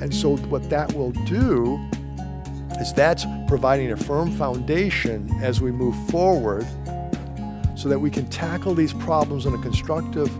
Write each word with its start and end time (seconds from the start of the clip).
And 0.00 0.14
so, 0.14 0.36
what 0.36 0.68
that 0.70 0.92
will 0.94 1.12
do 1.12 1.78
is 2.80 2.92
that's 2.92 3.26
providing 3.46 3.92
a 3.92 3.96
firm 3.96 4.30
foundation 4.32 5.30
as 5.42 5.60
we 5.60 5.70
move 5.70 5.94
forward 6.08 6.66
so 7.76 7.88
that 7.88 7.98
we 7.98 8.10
can 8.10 8.26
tackle 8.26 8.74
these 8.74 8.92
problems 8.92 9.46
in 9.46 9.54
a 9.54 9.58
constructive 9.58 10.30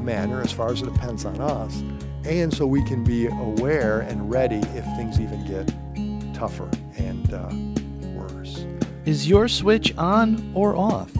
manner 0.00 0.40
as 0.40 0.52
far 0.52 0.70
as 0.70 0.82
it 0.82 0.92
depends 0.92 1.24
on 1.24 1.40
us, 1.40 1.82
and 2.24 2.52
so 2.52 2.66
we 2.66 2.84
can 2.84 3.02
be 3.02 3.26
aware 3.26 4.00
and 4.00 4.30
ready 4.30 4.60
if 4.74 4.84
things 4.96 5.20
even 5.20 5.44
get 5.44 6.34
tougher 6.34 6.70
and 6.96 7.32
uh, 7.32 7.50
worse. 8.18 8.64
Is 9.04 9.28
your 9.28 9.48
switch 9.48 9.96
on 9.96 10.52
or 10.54 10.76
off? 10.76 11.10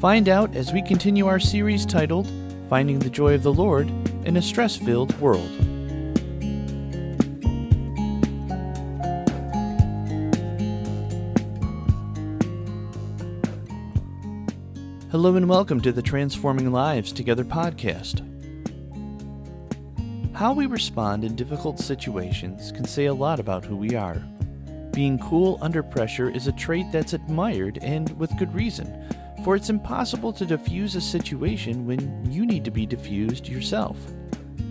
Find 0.00 0.28
out 0.28 0.56
as 0.56 0.72
we 0.72 0.82
continue 0.82 1.26
our 1.26 1.38
series 1.38 1.84
titled 1.84 2.30
Finding 2.68 2.98
the 2.98 3.10
Joy 3.10 3.34
of 3.34 3.42
the 3.42 3.52
Lord 3.52 3.88
in 4.26 4.36
a 4.36 4.42
Stress 4.42 4.76
Filled 4.76 5.18
World. 5.20 5.69
Hello 15.10 15.34
and 15.34 15.48
welcome 15.48 15.80
to 15.80 15.90
the 15.90 16.00
Transforming 16.00 16.70
Lives 16.70 17.10
Together 17.10 17.42
podcast. 17.42 18.22
How 20.36 20.52
we 20.52 20.66
respond 20.66 21.24
in 21.24 21.34
difficult 21.34 21.80
situations 21.80 22.70
can 22.70 22.84
say 22.84 23.06
a 23.06 23.12
lot 23.12 23.40
about 23.40 23.64
who 23.64 23.76
we 23.76 23.96
are. 23.96 24.22
Being 24.92 25.18
cool 25.18 25.58
under 25.60 25.82
pressure 25.82 26.30
is 26.30 26.46
a 26.46 26.52
trait 26.52 26.86
that's 26.92 27.12
admired 27.12 27.80
and 27.82 28.16
with 28.20 28.38
good 28.38 28.54
reason, 28.54 29.12
for 29.42 29.56
it's 29.56 29.68
impossible 29.68 30.32
to 30.32 30.46
diffuse 30.46 30.94
a 30.94 31.00
situation 31.00 31.88
when 31.88 32.30
you 32.30 32.46
need 32.46 32.64
to 32.64 32.70
be 32.70 32.86
diffused 32.86 33.48
yourself. 33.48 33.98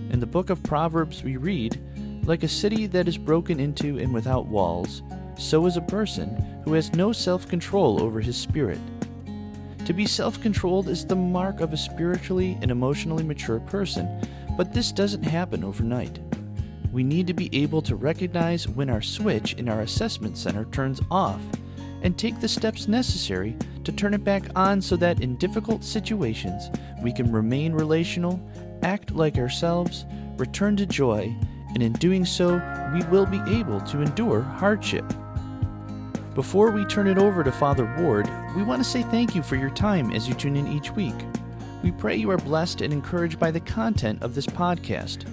In 0.10 0.22
the 0.22 0.26
book 0.26 0.50
of 0.50 0.64
Proverbs, 0.64 1.22
we 1.22 1.36
read, 1.36 1.82
Like 2.26 2.44
a 2.44 2.48
city 2.48 2.88
that 2.88 3.10
is 3.10 3.18
broken 3.18 3.60
into 3.60 4.00
and 4.00 4.14
without 4.14 4.46
walls, 4.46 5.02
so 5.38 5.66
is 5.66 5.76
a 5.76 5.82
person 5.82 6.62
who 6.64 6.72
has 6.76 6.94
no 6.94 7.12
self 7.12 7.46
control 7.46 8.02
over 8.02 8.22
his 8.22 8.38
spirit. 8.38 8.80
To 9.90 9.94
be 9.96 10.06
self 10.06 10.40
controlled 10.40 10.88
is 10.88 11.04
the 11.04 11.16
mark 11.16 11.62
of 11.62 11.74
a 11.74 11.78
spiritually 11.78 12.56
and 12.62 12.70
emotionally 12.70 13.24
mature 13.24 13.60
person, 13.60 14.08
but 14.56 14.72
this 14.72 14.92
doesn't 14.92 15.24
happen 15.24 15.64
overnight. 15.64 16.20
We 16.94 17.04
need 17.04 17.26
to 17.26 17.34
be 17.34 17.50
able 17.54 17.82
to 17.82 17.96
recognize 17.96 18.68
when 18.68 18.92
our 18.92 19.02
switch 19.02 19.56
in 19.56 19.68
our 19.68 19.82
assessment 19.82 20.38
center 20.38 20.66
turns 20.66 21.02
off 21.10 21.42
and 22.04 22.16
take 22.16 22.40
the 22.40 22.48
steps 22.48 22.88
necessary 22.88 23.58
to 23.84 23.92
turn 23.92 24.14
it 24.14 24.24
back 24.24 24.44
on 24.56 24.80
so 24.80 24.96
that 24.98 25.24
in 25.24 25.38
difficult 25.38 25.84
situations 25.84 26.70
we 27.02 27.12
can 27.12 27.32
remain 27.32 27.74
relational, 27.74 28.40
act 28.84 29.10
like 29.16 29.40
ourselves, 29.40 30.06
return 30.38 30.78
to 30.78 30.86
joy, 30.86 31.36
and 31.74 31.82
in 31.82 31.94
doing 31.94 32.26
so, 32.26 32.62
we 32.94 33.02
will 33.06 33.26
be 33.26 33.42
able 33.48 33.82
to 33.82 34.04
endure 34.04 34.42
hardship. 34.42 35.12
Before 36.36 36.70
we 36.70 36.86
turn 36.86 37.08
it 37.08 37.18
over 37.18 37.44
to 37.44 37.52
Father 37.52 37.92
Ward, 37.98 38.30
we 38.56 38.62
want 38.62 38.84
to 38.84 38.90
say 38.90 39.02
thank 39.02 39.36
you 39.36 39.42
for 39.42 39.56
your 39.56 39.72
time 39.72 40.12
as 40.12 40.28
you 40.28 40.36
tune 40.36 40.56
in 40.56 40.68
each 40.68 40.92
week. 40.92 41.16
We 41.84 41.92
pray 41.92 42.16
you 42.18 42.30
are 42.30 42.38
blessed 42.38 42.82
and 42.82 42.94
encouraged 42.94 43.40
by 43.40 43.50
the 43.50 43.60
content 43.60 44.22
of 44.22 44.36
this 44.36 44.46
podcast. 44.46 45.26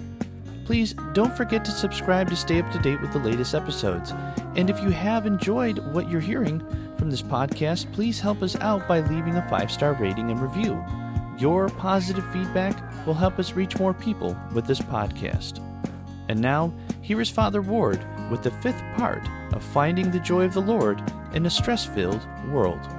Please 0.65 0.95
don't 1.13 1.37
forget 1.37 1.63
to 1.65 1.71
subscribe 1.71 2.29
to 2.29 2.35
stay 2.35 2.59
up 2.59 2.71
to 2.71 2.79
date 2.79 2.99
with 2.99 3.13
the 3.13 3.19
latest 3.19 3.53
episodes. 3.53 4.11
And 4.55 4.71
if 4.71 4.81
you 4.81 4.89
have 4.89 5.27
enjoyed 5.27 5.79
what 5.93 6.09
you're 6.09 6.19
hearing 6.19 6.59
from 6.97 7.11
this 7.11 7.21
podcast, 7.21 7.93
please 7.93 8.19
help 8.19 8.41
us 8.41 8.55
out 8.55 8.87
by 8.87 9.01
leaving 9.01 9.35
a 9.35 9.49
five 9.49 9.71
star 9.71 9.93
rating 9.93 10.31
and 10.31 10.41
review. 10.41 10.83
Your 11.37 11.69
positive 11.69 12.25
feedback 12.33 12.75
will 13.05 13.13
help 13.13 13.37
us 13.37 13.53
reach 13.53 13.77
more 13.77 13.93
people 13.93 14.35
with 14.51 14.65
this 14.65 14.79
podcast. 14.79 15.63
And 16.27 16.41
now, 16.41 16.73
here 17.01 17.21
is 17.21 17.29
Father 17.29 17.61
Ward 17.61 18.03
with 18.29 18.43
the 18.43 18.51
fifth 18.51 18.81
part 18.95 19.27
of 19.53 19.63
finding 19.63 20.11
the 20.11 20.19
joy 20.19 20.45
of 20.45 20.53
the 20.53 20.61
Lord 20.61 21.01
in 21.33 21.45
a 21.45 21.49
stress 21.49 21.85
filled 21.85 22.27
world. 22.49 22.96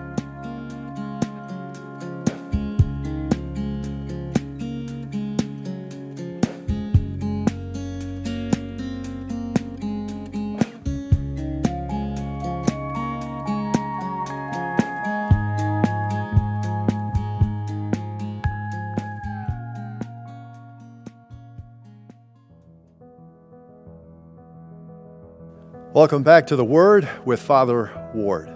Welcome 25.98 26.22
back 26.22 26.46
to 26.46 26.54
the 26.54 26.64
Word 26.64 27.08
with 27.24 27.42
Father 27.42 27.90
Ward. 28.14 28.48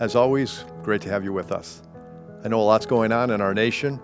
As 0.00 0.16
always, 0.16 0.64
great 0.82 1.00
to 1.02 1.08
have 1.08 1.22
you 1.22 1.32
with 1.32 1.52
us. 1.52 1.82
I 2.44 2.48
know 2.48 2.58
a 2.58 2.62
lot's 2.62 2.84
going 2.84 3.12
on 3.12 3.30
in 3.30 3.40
our 3.40 3.54
nation. 3.54 4.00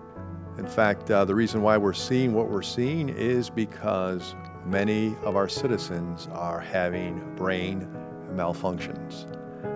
In 0.57 0.65
fact, 0.65 1.11
uh, 1.11 1.25
the 1.25 1.35
reason 1.35 1.61
why 1.61 1.75
we're 1.75 1.91
seeing 1.91 2.33
what 2.33 2.49
we're 2.49 2.61
seeing 2.61 3.09
is 3.09 3.49
because 3.49 4.35
many 4.65 5.17
of 5.23 5.35
our 5.35 5.49
citizens 5.49 6.29
are 6.31 6.61
having 6.61 7.35
brain 7.35 7.93
malfunctions. 8.35 9.27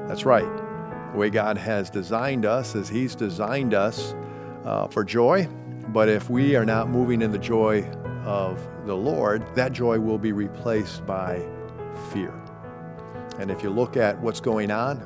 That's 0.07 0.23
right. 0.23 1.11
The 1.11 1.17
way 1.17 1.29
God 1.29 1.57
has 1.57 1.89
designed 1.89 2.45
us 2.45 2.75
is 2.75 2.87
He's 2.87 3.13
designed 3.13 3.73
us 3.73 4.15
uh, 4.63 4.87
for 4.87 5.03
joy, 5.03 5.49
but 5.89 6.07
if 6.07 6.29
we 6.29 6.55
are 6.55 6.65
not 6.65 6.87
moving 6.87 7.21
in 7.21 7.33
the 7.33 7.39
joy 7.39 7.83
of 8.23 8.65
the 8.85 8.95
Lord, 8.95 9.43
that 9.53 9.73
joy 9.73 9.99
will 9.99 10.17
be 10.17 10.31
replaced 10.31 11.05
by 11.05 11.45
fear. 12.13 12.44
And 13.39 13.51
if 13.51 13.61
you 13.61 13.69
look 13.69 13.97
at 13.97 14.19
what's 14.21 14.39
going 14.39 14.71
on, 14.71 14.97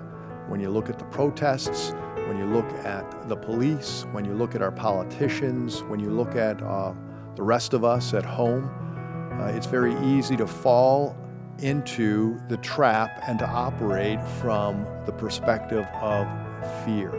when 0.47 0.59
you 0.59 0.69
look 0.69 0.89
at 0.89 0.99
the 0.99 1.05
protests, 1.05 1.93
when 2.27 2.37
you 2.37 2.45
look 2.45 2.69
at 2.85 3.27
the 3.27 3.35
police, 3.35 4.05
when 4.11 4.25
you 4.25 4.33
look 4.33 4.55
at 4.55 4.61
our 4.61 4.71
politicians, 4.71 5.81
when 5.83 5.99
you 5.99 6.11
look 6.11 6.35
at 6.35 6.61
uh, 6.61 6.93
the 7.35 7.43
rest 7.43 7.73
of 7.73 7.83
us 7.83 8.13
at 8.13 8.23
home, 8.23 8.69
uh, 9.39 9.47
it's 9.47 9.65
very 9.65 9.95
easy 10.05 10.35
to 10.37 10.45
fall 10.45 11.15
into 11.59 12.39
the 12.47 12.57
trap 12.57 13.23
and 13.27 13.39
to 13.39 13.47
operate 13.47 14.23
from 14.41 14.85
the 15.05 15.11
perspective 15.11 15.85
of 16.01 16.27
fear. 16.85 17.11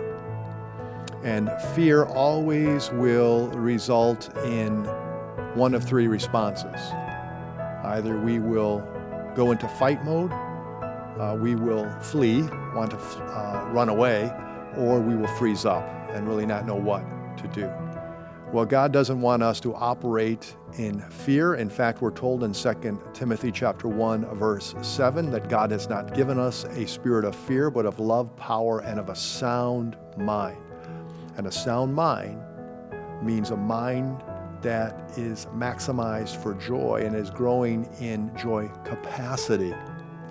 And 1.24 1.50
fear 1.74 2.04
always 2.04 2.90
will 2.90 3.48
result 3.48 4.34
in 4.44 4.84
one 5.54 5.74
of 5.74 5.84
three 5.84 6.06
responses. 6.06 6.80
Either 7.84 8.18
we 8.18 8.38
will 8.38 8.78
go 9.34 9.50
into 9.52 9.68
fight 9.68 10.04
mode, 10.04 10.32
uh, 11.20 11.36
we 11.38 11.54
will 11.54 11.88
flee, 12.00 12.42
want 12.74 12.90
to 12.92 12.96
uh, 12.96 13.68
run 13.72 13.90
away, 13.90 14.32
or 14.76 15.00
we 15.00 15.14
will 15.14 15.28
freeze 15.36 15.66
up 15.66 15.84
and 16.10 16.26
really 16.26 16.46
not 16.46 16.66
know 16.66 16.74
what 16.74 17.04
to 17.36 17.46
do. 17.48 17.70
Well, 18.52 18.64
God 18.64 18.90
doesn't 18.90 19.20
want 19.20 19.42
us 19.42 19.60
to 19.60 19.74
operate 19.74 20.56
in 20.78 21.00
fear. 21.10 21.54
In 21.54 21.68
fact, 21.68 22.00
we're 22.00 22.10
told 22.10 22.42
in 22.42 22.52
2 22.52 23.00
Timothy 23.12 23.52
chapter 23.52 23.86
1 23.86 24.24
verse 24.36 24.74
7 24.82 25.30
that 25.30 25.48
God 25.48 25.70
has 25.70 25.88
not 25.88 26.14
given 26.14 26.38
us 26.38 26.64
a 26.64 26.86
spirit 26.86 27.24
of 27.24 27.36
fear, 27.36 27.70
but 27.70 27.86
of 27.86 28.00
love, 28.00 28.34
power, 28.36 28.80
and 28.80 28.98
of 28.98 29.08
a 29.08 29.14
sound 29.14 29.96
mind. 30.16 30.58
And 31.36 31.46
a 31.46 31.52
sound 31.52 31.94
mind 31.94 32.42
means 33.22 33.50
a 33.50 33.56
mind 33.56 34.24
that 34.62 35.12
is 35.16 35.46
maximized 35.54 36.42
for 36.42 36.54
joy 36.54 37.02
and 37.04 37.14
is 37.14 37.30
growing 37.30 37.84
in 38.00 38.34
joy 38.36 38.68
capacity. 38.84 39.74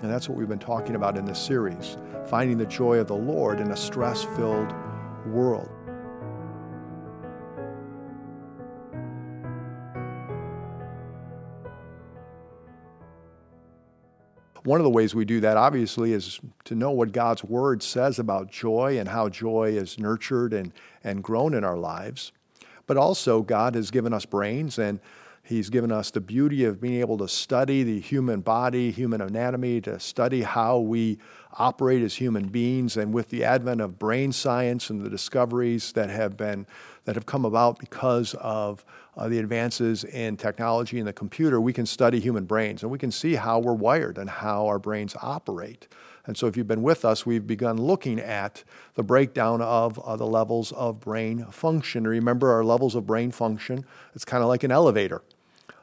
And 0.02 0.10
that's 0.10 0.28
what 0.28 0.38
we've 0.38 0.48
been 0.48 0.58
talking 0.58 0.94
about 0.94 1.16
in 1.18 1.24
this 1.24 1.38
series 1.38 1.96
finding 2.26 2.56
the 2.56 2.66
joy 2.66 2.98
of 2.98 3.08
the 3.08 3.16
Lord 3.16 3.60
in 3.60 3.70
a 3.70 3.76
stress 3.76 4.24
filled 4.24 4.72
world. 5.26 5.68
One 14.64 14.78
of 14.78 14.84
the 14.84 14.90
ways 14.90 15.14
we 15.14 15.24
do 15.24 15.40
that, 15.40 15.56
obviously, 15.56 16.12
is 16.12 16.38
to 16.64 16.74
know 16.74 16.90
what 16.90 17.12
God's 17.12 17.42
Word 17.42 17.82
says 17.82 18.18
about 18.18 18.50
joy 18.50 18.98
and 18.98 19.08
how 19.08 19.28
joy 19.28 19.70
is 19.70 19.98
nurtured 19.98 20.52
and, 20.52 20.72
and 21.02 21.22
grown 21.24 21.54
in 21.54 21.64
our 21.64 21.78
lives. 21.78 22.30
But 22.86 22.96
also, 22.96 23.40
God 23.40 23.74
has 23.74 23.90
given 23.90 24.12
us 24.12 24.26
brains 24.26 24.78
and 24.78 25.00
He's 25.50 25.68
given 25.68 25.90
us 25.90 26.12
the 26.12 26.20
beauty 26.20 26.64
of 26.64 26.80
being 26.80 27.00
able 27.00 27.18
to 27.18 27.26
study 27.26 27.82
the 27.82 27.98
human 27.98 28.40
body, 28.40 28.92
human 28.92 29.20
anatomy, 29.20 29.80
to 29.80 29.98
study 29.98 30.42
how 30.42 30.78
we 30.78 31.18
operate 31.54 32.02
as 32.02 32.14
human 32.14 32.46
beings. 32.46 32.96
And 32.96 33.12
with 33.12 33.30
the 33.30 33.42
advent 33.42 33.80
of 33.80 33.98
brain 33.98 34.30
science 34.30 34.90
and 34.90 35.04
the 35.04 35.10
discoveries 35.10 35.90
that 35.94 36.08
have 36.08 36.36
been 36.36 36.68
that 37.04 37.16
have 37.16 37.26
come 37.26 37.44
about 37.44 37.80
because 37.80 38.34
of 38.34 38.84
uh, 39.16 39.26
the 39.26 39.40
advances 39.40 40.04
in 40.04 40.36
technology 40.36 41.00
and 41.00 41.08
the 41.08 41.12
computer, 41.12 41.60
we 41.60 41.72
can 41.72 41.84
study 41.84 42.20
human 42.20 42.44
brains 42.44 42.84
and 42.84 42.92
we 42.92 42.98
can 42.98 43.10
see 43.10 43.34
how 43.34 43.58
we're 43.58 43.72
wired 43.72 44.18
and 44.18 44.30
how 44.30 44.68
our 44.68 44.78
brains 44.78 45.16
operate. 45.20 45.88
And 46.26 46.38
so, 46.38 46.46
if 46.46 46.56
you've 46.56 46.68
been 46.68 46.82
with 46.82 47.04
us, 47.04 47.26
we've 47.26 47.44
begun 47.44 47.76
looking 47.76 48.20
at 48.20 48.62
the 48.94 49.02
breakdown 49.02 49.60
of 49.62 49.98
uh, 49.98 50.14
the 50.14 50.26
levels 50.26 50.70
of 50.70 51.00
brain 51.00 51.44
function. 51.46 52.06
Remember, 52.06 52.52
our 52.52 52.62
levels 52.62 52.94
of 52.94 53.04
brain 53.04 53.32
function, 53.32 53.84
it's 54.14 54.24
kind 54.24 54.44
of 54.44 54.48
like 54.48 54.62
an 54.62 54.70
elevator. 54.70 55.22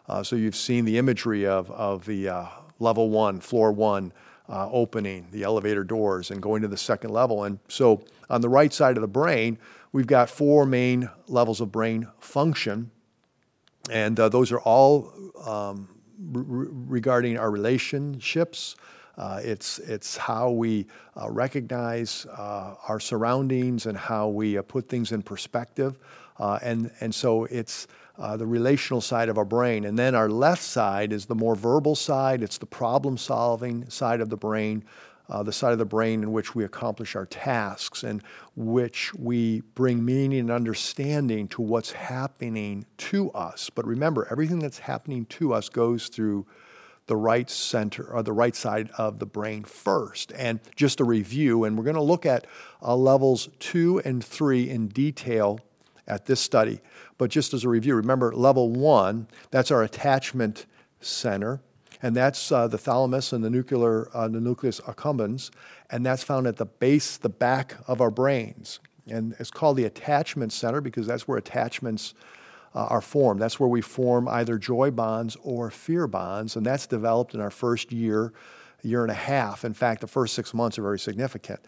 Uh, 0.07 0.23
so 0.23 0.35
you've 0.35 0.55
seen 0.55 0.85
the 0.85 0.97
imagery 0.97 1.45
of, 1.45 1.69
of 1.71 2.05
the 2.05 2.29
uh, 2.29 2.45
level 2.79 3.09
one, 3.09 3.39
floor 3.39 3.71
one, 3.71 4.13
uh, 4.49 4.69
opening 4.71 5.27
the 5.31 5.43
elevator 5.43 5.83
doors 5.83 6.31
and 6.31 6.41
going 6.41 6.61
to 6.61 6.67
the 6.67 6.77
second 6.77 7.09
level. 7.09 7.43
And 7.43 7.59
so 7.67 8.05
on 8.29 8.39
the 8.39 8.47
right 8.47 8.71
side 8.71 8.95
of 8.95 9.01
the 9.01 9.07
brain, 9.07 9.57
we've 9.91 10.07
got 10.07 10.29
four 10.29 10.65
main 10.65 11.09
levels 11.27 11.59
of 11.59 11.71
brain 11.71 12.07
function. 12.19 12.91
And 13.91 14.17
uh, 14.19 14.29
those 14.29 14.51
are 14.53 14.59
all 14.59 15.11
um, 15.45 15.89
re- 16.17 16.67
regarding 16.71 17.37
our 17.37 17.51
relationships. 17.51 18.77
Uh, 19.17 19.41
it's, 19.43 19.79
it's 19.79 20.15
how 20.15 20.51
we 20.51 20.85
uh, 21.19 21.29
recognize 21.29 22.25
our 22.37 22.99
surroundings 22.99 23.85
and 23.85 23.97
how 23.97 24.29
we 24.29 24.61
put 24.61 24.87
things 24.87 25.11
in 25.11 25.23
perspective. 25.23 25.97
And, 26.39 26.91
and 27.01 27.13
so 27.13 27.45
it's 27.45 27.87
the 28.17 28.47
relational 28.47 29.01
side 29.01 29.29
of 29.29 29.37
our 29.37 29.45
brain. 29.45 29.85
And 29.85 29.97
then 29.97 30.15
our 30.15 30.29
left 30.29 30.63
side 30.63 31.13
is 31.13 31.25
the 31.25 31.35
more 31.35 31.55
verbal 31.55 31.95
side, 31.95 32.41
it's 32.41 32.57
the 32.57 32.65
problem 32.65 33.17
solving 33.17 33.89
side 33.89 34.21
of 34.21 34.29
the 34.29 34.37
brain 34.37 34.83
uh, 35.29 35.43
the 35.43 35.51
side 35.51 35.73
of 35.73 35.77
the 35.77 35.85
brain 35.85 36.23
in 36.23 36.31
which 36.31 36.55
we 36.55 36.63
accomplish 36.63 37.15
our 37.15 37.25
tasks 37.25 38.03
and 38.03 38.23
which 38.55 39.13
we 39.13 39.61
bring 39.75 40.03
meaning 40.03 40.39
and 40.39 40.51
understanding 40.51 41.47
to 41.49 41.61
what's 41.61 41.91
happening 41.91 42.85
to 42.97 43.31
us. 43.31 43.69
But 43.69 43.85
remember, 43.85 44.27
everything 44.31 44.59
that's 44.59 44.79
happening 44.79 45.25
to 45.25 45.53
us 45.53 45.69
goes 45.69 46.07
through 46.07 46.45
the 47.07 47.15
right 47.15 47.49
center 47.49 48.05
or 48.05 48.21
the 48.23 48.33
right 48.33 48.55
side 48.55 48.89
of 48.97 49.19
the 49.19 49.25
brain 49.25 49.63
first. 49.63 50.31
And 50.33 50.59
just 50.75 50.99
a 50.99 51.05
review, 51.05 51.63
and 51.63 51.77
we're 51.77 51.85
going 51.85 51.95
to 51.95 52.01
look 52.01 52.25
at 52.25 52.47
uh, 52.81 52.95
levels 52.95 53.49
two 53.59 54.01
and 54.03 54.23
three 54.23 54.69
in 54.69 54.87
detail 54.87 55.59
at 56.07 56.25
this 56.25 56.39
study. 56.39 56.79
But 57.17 57.31
just 57.31 57.53
as 57.53 57.63
a 57.63 57.69
review, 57.69 57.95
remember 57.95 58.31
level 58.33 58.69
one, 58.69 59.27
that's 59.51 59.71
our 59.71 59.83
attachment 59.83 60.65
center 61.01 61.61
and 62.01 62.15
that's 62.15 62.51
uh, 62.51 62.67
the 62.67 62.77
thalamus 62.77 63.33
and 63.33 63.43
the 63.43 63.49
nuclear, 63.49 64.09
uh, 64.13 64.27
the 64.27 64.39
nucleus 64.39 64.79
accumbens, 64.81 65.49
and 65.89 66.05
that's 66.05 66.23
found 66.23 66.47
at 66.47 66.57
the 66.57 66.65
base, 66.65 67.17
the 67.17 67.29
back 67.29 67.75
of 67.87 68.01
our 68.01 68.11
brains. 68.11 68.79
And 69.07 69.35
it's 69.39 69.51
called 69.51 69.77
the 69.77 69.85
attachment 69.85 70.51
center 70.53 70.81
because 70.81 71.07
that's 71.07 71.27
where 71.27 71.37
attachments 71.37 72.13
uh, 72.75 72.85
are 72.85 73.01
formed. 73.01 73.41
That's 73.41 73.59
where 73.59 73.69
we 73.69 73.81
form 73.81 74.27
either 74.27 74.57
joy 74.57 74.91
bonds 74.91 75.37
or 75.43 75.71
fear 75.71 76.07
bonds, 76.07 76.55
and 76.55 76.65
that's 76.65 76.85
developed 76.85 77.33
in 77.33 77.41
our 77.41 77.49
first 77.49 77.91
year, 77.91 78.33
year 78.83 79.01
and 79.01 79.11
a 79.11 79.15
half. 79.15 79.65
In 79.65 79.73
fact, 79.73 80.01
the 80.01 80.07
first 80.07 80.35
six 80.35 80.53
months 80.53 80.77
are 80.77 80.83
very 80.83 80.99
significant. 80.99 81.61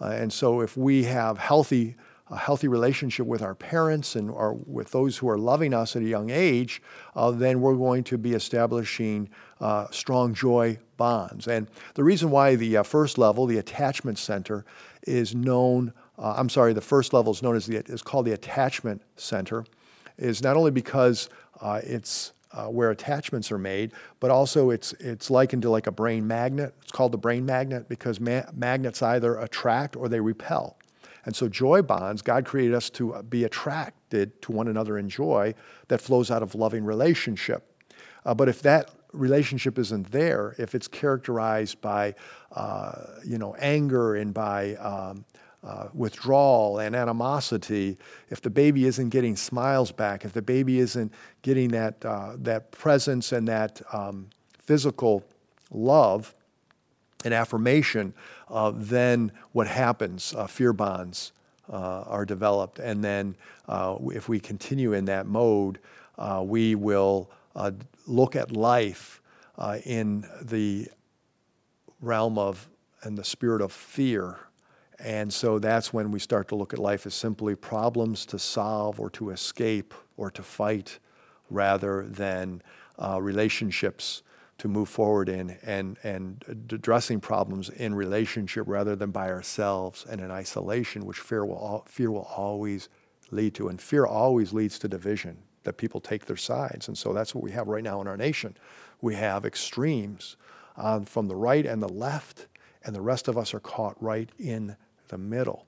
Uh, 0.00 0.06
and 0.06 0.32
so, 0.32 0.60
if 0.60 0.76
we 0.76 1.04
have 1.04 1.38
healthy 1.38 1.96
a 2.30 2.36
healthy 2.36 2.66
relationship 2.66 3.26
with 3.26 3.40
our 3.40 3.54
parents 3.54 4.16
and 4.16 4.30
or 4.30 4.54
with 4.66 4.90
those 4.90 5.16
who 5.18 5.28
are 5.28 5.38
loving 5.38 5.72
us 5.72 5.94
at 5.94 6.02
a 6.02 6.06
young 6.06 6.30
age, 6.30 6.82
uh, 7.14 7.30
then 7.30 7.60
we're 7.60 7.76
going 7.76 8.02
to 8.04 8.18
be 8.18 8.32
establishing 8.32 9.28
uh, 9.60 9.86
strong 9.90 10.34
joy 10.34 10.76
bonds. 10.96 11.46
And 11.46 11.68
the 11.94 12.02
reason 12.02 12.30
why 12.30 12.56
the 12.56 12.78
uh, 12.78 12.82
first 12.82 13.16
level, 13.16 13.46
the 13.46 13.58
attachment 13.58 14.18
center, 14.18 14.64
is 15.06 15.34
known, 15.34 15.92
uh, 16.18 16.34
I'm 16.36 16.48
sorry, 16.48 16.72
the 16.72 16.80
first 16.80 17.12
level 17.12 17.32
is 17.32 17.42
known 17.42 17.54
as 17.54 17.66
the, 17.66 17.76
is 17.76 18.02
called 18.02 18.26
the 18.26 18.32
attachment 18.32 19.02
center, 19.14 19.64
is 20.18 20.42
not 20.42 20.56
only 20.56 20.72
because 20.72 21.28
uh, 21.60 21.80
it's 21.84 22.32
uh, 22.52 22.66
where 22.66 22.90
attachments 22.90 23.52
are 23.52 23.58
made, 23.58 23.92
but 24.18 24.30
also 24.30 24.70
it's, 24.70 24.92
it's 24.94 25.30
likened 25.30 25.62
to 25.62 25.70
like 25.70 25.86
a 25.86 25.92
brain 25.92 26.26
magnet. 26.26 26.74
It's 26.82 26.90
called 26.90 27.12
the 27.12 27.18
brain 27.18 27.44
magnet 27.44 27.88
because 27.88 28.18
ma- 28.18 28.44
magnets 28.54 29.02
either 29.02 29.38
attract 29.38 29.94
or 29.94 30.08
they 30.08 30.20
repel. 30.20 30.76
And 31.26 31.34
so, 31.34 31.48
joy 31.48 31.82
bonds, 31.82 32.22
God 32.22 32.44
created 32.44 32.74
us 32.74 32.88
to 32.90 33.14
uh, 33.14 33.22
be 33.22 33.44
attracted 33.44 34.40
to 34.42 34.52
one 34.52 34.68
another 34.68 34.96
in 34.96 35.08
joy 35.08 35.54
that 35.88 36.00
flows 36.00 36.30
out 36.30 36.42
of 36.42 36.54
loving 36.54 36.84
relationship. 36.84 37.70
Uh, 38.24 38.32
but 38.32 38.48
if 38.48 38.62
that 38.62 38.92
relationship 39.12 39.78
isn't 39.78 40.12
there, 40.12 40.54
if 40.58 40.74
it's 40.74 40.86
characterized 40.86 41.80
by, 41.80 42.14
uh, 42.52 42.92
you 43.24 43.38
know, 43.38 43.56
anger 43.58 44.14
and 44.14 44.32
by 44.32 44.76
um, 44.76 45.24
uh, 45.64 45.88
withdrawal 45.92 46.78
and 46.78 46.94
animosity, 46.94 47.98
if 48.30 48.40
the 48.40 48.50
baby 48.50 48.86
isn't 48.86 49.08
getting 49.08 49.34
smiles 49.34 49.90
back, 49.90 50.24
if 50.24 50.32
the 50.32 50.42
baby 50.42 50.78
isn't 50.78 51.12
getting 51.42 51.68
that, 51.68 52.04
uh, 52.04 52.34
that 52.38 52.70
presence 52.70 53.32
and 53.32 53.48
that 53.48 53.82
um, 53.92 54.28
physical 54.60 55.24
love 55.72 56.34
and 57.24 57.34
affirmation, 57.34 58.14
uh, 58.48 58.72
then 58.74 59.32
what 59.52 59.66
happens? 59.66 60.34
Uh, 60.34 60.46
fear 60.46 60.72
bonds 60.72 61.32
uh, 61.70 62.02
are 62.02 62.24
developed. 62.24 62.78
And 62.78 63.02
then 63.02 63.36
uh, 63.68 63.96
if 64.12 64.28
we 64.28 64.38
continue 64.38 64.92
in 64.92 65.06
that 65.06 65.26
mode, 65.26 65.78
uh, 66.18 66.42
we 66.44 66.74
will 66.74 67.30
look 68.06 68.36
at 68.36 68.52
life 68.52 69.20
in 69.84 70.26
the 70.42 70.88
realm 72.00 72.38
of 72.38 72.68
and 73.02 73.16
the 73.16 73.24
spirit 73.24 73.62
of 73.62 73.72
fear. 73.72 74.38
And 74.98 75.32
so 75.32 75.58
that's 75.58 75.92
when 75.92 76.10
we 76.10 76.18
start 76.18 76.48
to 76.48 76.54
look 76.54 76.72
at 76.72 76.78
life 76.78 77.06
as 77.06 77.14
simply 77.14 77.54
problems 77.54 78.26
to 78.26 78.38
solve 78.38 78.98
or 78.98 79.10
to 79.10 79.30
escape 79.30 79.94
or 80.16 80.30
to 80.30 80.42
fight 80.42 80.98
rather 81.50 82.06
than 82.06 82.62
uh, 82.98 83.20
relationships 83.20 84.22
to 84.58 84.68
move 84.68 84.88
forward 84.88 85.28
in 85.28 85.58
and, 85.62 85.98
and 86.02 86.44
addressing 86.48 87.20
problems 87.20 87.68
in 87.68 87.94
relationship 87.94 88.64
rather 88.66 88.96
than 88.96 89.10
by 89.10 89.30
ourselves 89.30 90.06
and 90.08 90.20
in 90.20 90.30
isolation, 90.30 91.04
which 91.04 91.18
fear 91.18 91.44
will, 91.44 91.84
fear 91.86 92.10
will 92.10 92.28
always 92.36 92.88
lead 93.30 93.54
to. 93.54 93.68
And 93.68 93.80
fear 93.80 94.06
always 94.06 94.52
leads 94.52 94.78
to 94.78 94.88
division, 94.88 95.36
that 95.64 95.76
people 95.76 96.00
take 96.00 96.26
their 96.26 96.36
sides. 96.36 96.88
And 96.88 96.96
so 96.96 97.12
that's 97.12 97.34
what 97.34 97.44
we 97.44 97.50
have 97.50 97.68
right 97.68 97.84
now 97.84 98.00
in 98.00 98.06
our 98.06 98.16
nation. 98.16 98.56
We 99.02 99.14
have 99.16 99.44
extremes 99.44 100.36
uh, 100.76 101.00
from 101.00 101.28
the 101.28 101.36
right 101.36 101.66
and 101.66 101.82
the 101.82 101.88
left, 101.88 102.46
and 102.84 102.94
the 102.94 103.00
rest 103.00 103.28
of 103.28 103.36
us 103.36 103.52
are 103.52 103.60
caught 103.60 104.00
right 104.00 104.30
in 104.38 104.76
the 105.08 105.18
middle. 105.18 105.66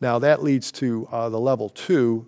Now, 0.00 0.18
that 0.18 0.42
leads 0.42 0.72
to 0.72 1.06
uh, 1.12 1.28
the 1.28 1.38
level 1.38 1.68
two 1.68 2.26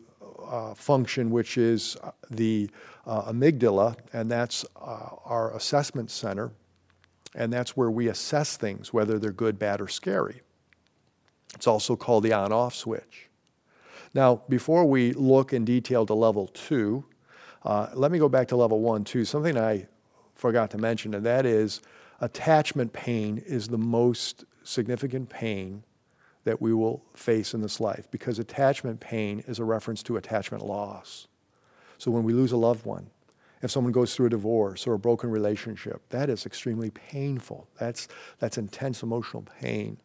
uh, 0.49 0.75
function, 0.75 1.31
which 1.31 1.59
is 1.59 1.97
uh, 2.03 2.11
the 2.31 2.71
uh, 3.07 3.31
amygdala, 3.33 3.97
and 4.13 4.31
that's 4.31 4.65
uh, 4.77 5.11
our 5.25 5.55
assessment 5.55 6.11
center. 6.11 6.51
And 7.35 7.53
that's 7.53 7.77
where 7.77 7.91
we 7.91 8.09
assess 8.09 8.57
things, 8.57 8.93
whether 8.93 9.19
they're 9.19 9.33
good, 9.33 9.59
bad, 9.59 9.81
or 9.81 9.89
scary. 9.89 10.41
It's 11.55 11.67
also 11.67 11.97
called 11.97 12.25
the 12.25 12.33
on 12.33 12.53
off 12.53 12.75
switch. 12.75 13.29
Now, 14.15 14.43
before 14.49 14.87
we 14.87 15.13
look 15.13 15.53
in 15.53 15.65
detail 15.65 16.07
to 16.07 16.15
level 16.15 16.49
two, 16.49 17.05
let 17.65 18.11
me 18.11 18.19
go 18.19 18.29
back 18.29 18.49
to 18.49 18.57
level 18.57 18.81
one, 18.81 19.05
too. 19.05 19.25
Something 19.25 19.59
I 19.59 19.87
forgot 20.35 20.71
to 20.71 20.79
mention, 20.79 21.15
and 21.15 21.26
that 21.26 21.45
is 21.45 21.83
attachment 22.21 22.93
pain 22.93 23.43
is 23.47 23.69
the 23.69 23.79
most 23.79 24.45
significant 24.62 25.29
pain 25.29 25.83
that 26.47 26.62
we 26.62 26.73
will 26.73 27.03
face 27.12 27.55
in 27.55 27.61
this 27.61 27.81
life 27.81 28.09
because 28.12 28.38
attachment 28.38 29.00
pain 29.00 29.43
is 29.49 29.59
a 29.59 29.65
reference 29.65 30.00
to 30.05 30.17
attachment 30.17 30.65
loss. 30.65 31.26
So 31.99 32.12
when 32.12 32.23
we 32.23 32.33
lose 32.33 32.53
a 32.53 32.57
loved 32.57 32.87
one, 32.87 33.11
if 33.62 33.73
someone 33.73 33.93
goes 33.93 34.15
through 34.15 34.26
a 34.26 34.31
divorce 34.31 34.87
or 34.87 34.95
a 34.95 34.99
broken 34.99 35.29
relationship, 35.29 36.09
that 36.11 36.31
is 36.31 36.47
extremely 36.47 36.91
painful. 36.91 37.67
That's, 37.81 38.07
that's 38.38 38.59
intense 38.59 39.03
emotional 39.03 39.45
pain. 39.61 39.99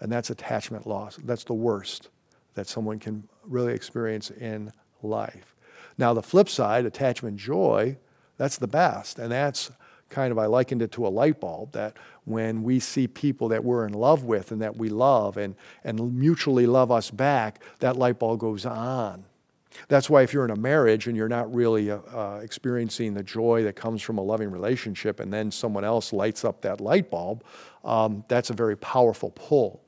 And 0.00 0.10
that's 0.10 0.30
attachment 0.30 0.88
loss. 0.88 1.20
That's 1.22 1.44
the 1.44 1.54
worst 1.54 2.08
that 2.54 2.66
someone 2.66 2.98
can 2.98 3.28
really 3.44 3.72
experience 3.72 4.30
in 4.30 4.72
life. 5.04 5.54
Now, 5.98 6.12
the 6.14 6.22
flip 6.22 6.48
side, 6.48 6.84
attachment 6.84 7.36
joy, 7.36 7.96
that's 8.38 8.58
the 8.58 8.66
best. 8.66 9.20
And 9.20 9.30
that's 9.30 9.70
kind 10.08 10.32
of, 10.32 10.38
I 10.38 10.46
likened 10.46 10.82
it 10.82 10.92
to 10.92 11.06
a 11.06 11.08
light 11.08 11.40
bulb 11.40 11.72
that 11.72 11.96
when 12.24 12.62
we 12.62 12.80
see 12.80 13.06
people 13.06 13.48
that 13.48 13.64
we're 13.64 13.86
in 13.86 13.92
love 13.92 14.24
with 14.24 14.52
and 14.52 14.60
that 14.62 14.76
we 14.76 14.88
love 14.88 15.36
and, 15.36 15.54
and 15.84 16.16
mutually 16.16 16.66
love 16.66 16.90
us 16.90 17.10
back, 17.10 17.62
that 17.80 17.96
light 17.96 18.18
bulb 18.18 18.40
goes 18.40 18.66
on. 18.66 19.24
That's 19.88 20.08
why 20.08 20.22
if 20.22 20.32
you're 20.32 20.44
in 20.44 20.50
a 20.50 20.56
marriage 20.56 21.06
and 21.06 21.16
you're 21.16 21.28
not 21.28 21.54
really 21.54 21.90
uh, 21.90 21.98
uh, 22.12 22.40
experiencing 22.42 23.14
the 23.14 23.22
joy 23.22 23.62
that 23.64 23.76
comes 23.76 24.00
from 24.00 24.18
a 24.18 24.22
loving 24.22 24.50
relationship 24.50 25.20
and 25.20 25.32
then 25.32 25.50
someone 25.50 25.84
else 25.84 26.12
lights 26.12 26.44
up 26.44 26.62
that 26.62 26.80
light 26.80 27.10
bulb, 27.10 27.44
um, 27.84 28.24
that's 28.28 28.50
a 28.50 28.54
very 28.54 28.76
powerful 28.76 29.30
pull. 29.32 29.82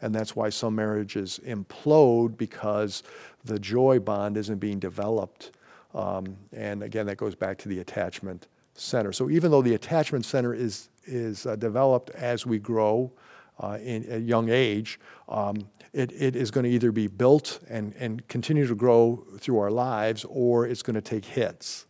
And 0.00 0.14
that's 0.14 0.36
why 0.36 0.48
some 0.48 0.74
marriages 0.74 1.40
implode 1.46 2.36
because 2.36 3.02
the 3.44 3.58
joy 3.58 3.98
bond 3.98 4.36
isn't 4.36 4.58
being 4.58 4.78
developed. 4.78 5.52
Um, 5.94 6.36
and 6.52 6.82
again, 6.82 7.06
that 7.06 7.16
goes 7.16 7.34
back 7.34 7.58
to 7.58 7.68
the 7.68 7.80
attachment 7.80 8.48
center. 8.78 9.12
So 9.12 9.30
even 9.30 9.50
though 9.50 9.62
the 9.62 9.74
attachment 9.74 10.24
center 10.24 10.54
is, 10.54 10.88
is 11.04 11.46
uh, 11.46 11.56
developed 11.56 12.10
as 12.10 12.46
we 12.46 12.58
grow 12.58 13.12
uh, 13.60 13.78
in 13.82 14.06
a 14.10 14.18
young 14.18 14.50
age, 14.50 15.00
um, 15.28 15.68
it, 15.92 16.12
it 16.12 16.36
is 16.36 16.50
going 16.50 16.64
to 16.64 16.70
either 16.70 16.92
be 16.92 17.06
built 17.06 17.60
and, 17.68 17.94
and 17.98 18.26
continue 18.28 18.66
to 18.66 18.74
grow 18.74 19.24
through 19.38 19.58
our 19.58 19.70
lives 19.70 20.24
or 20.28 20.66
it's 20.66 20.82
going 20.82 20.94
to 20.94 21.00
take 21.00 21.24
hits. 21.24 21.86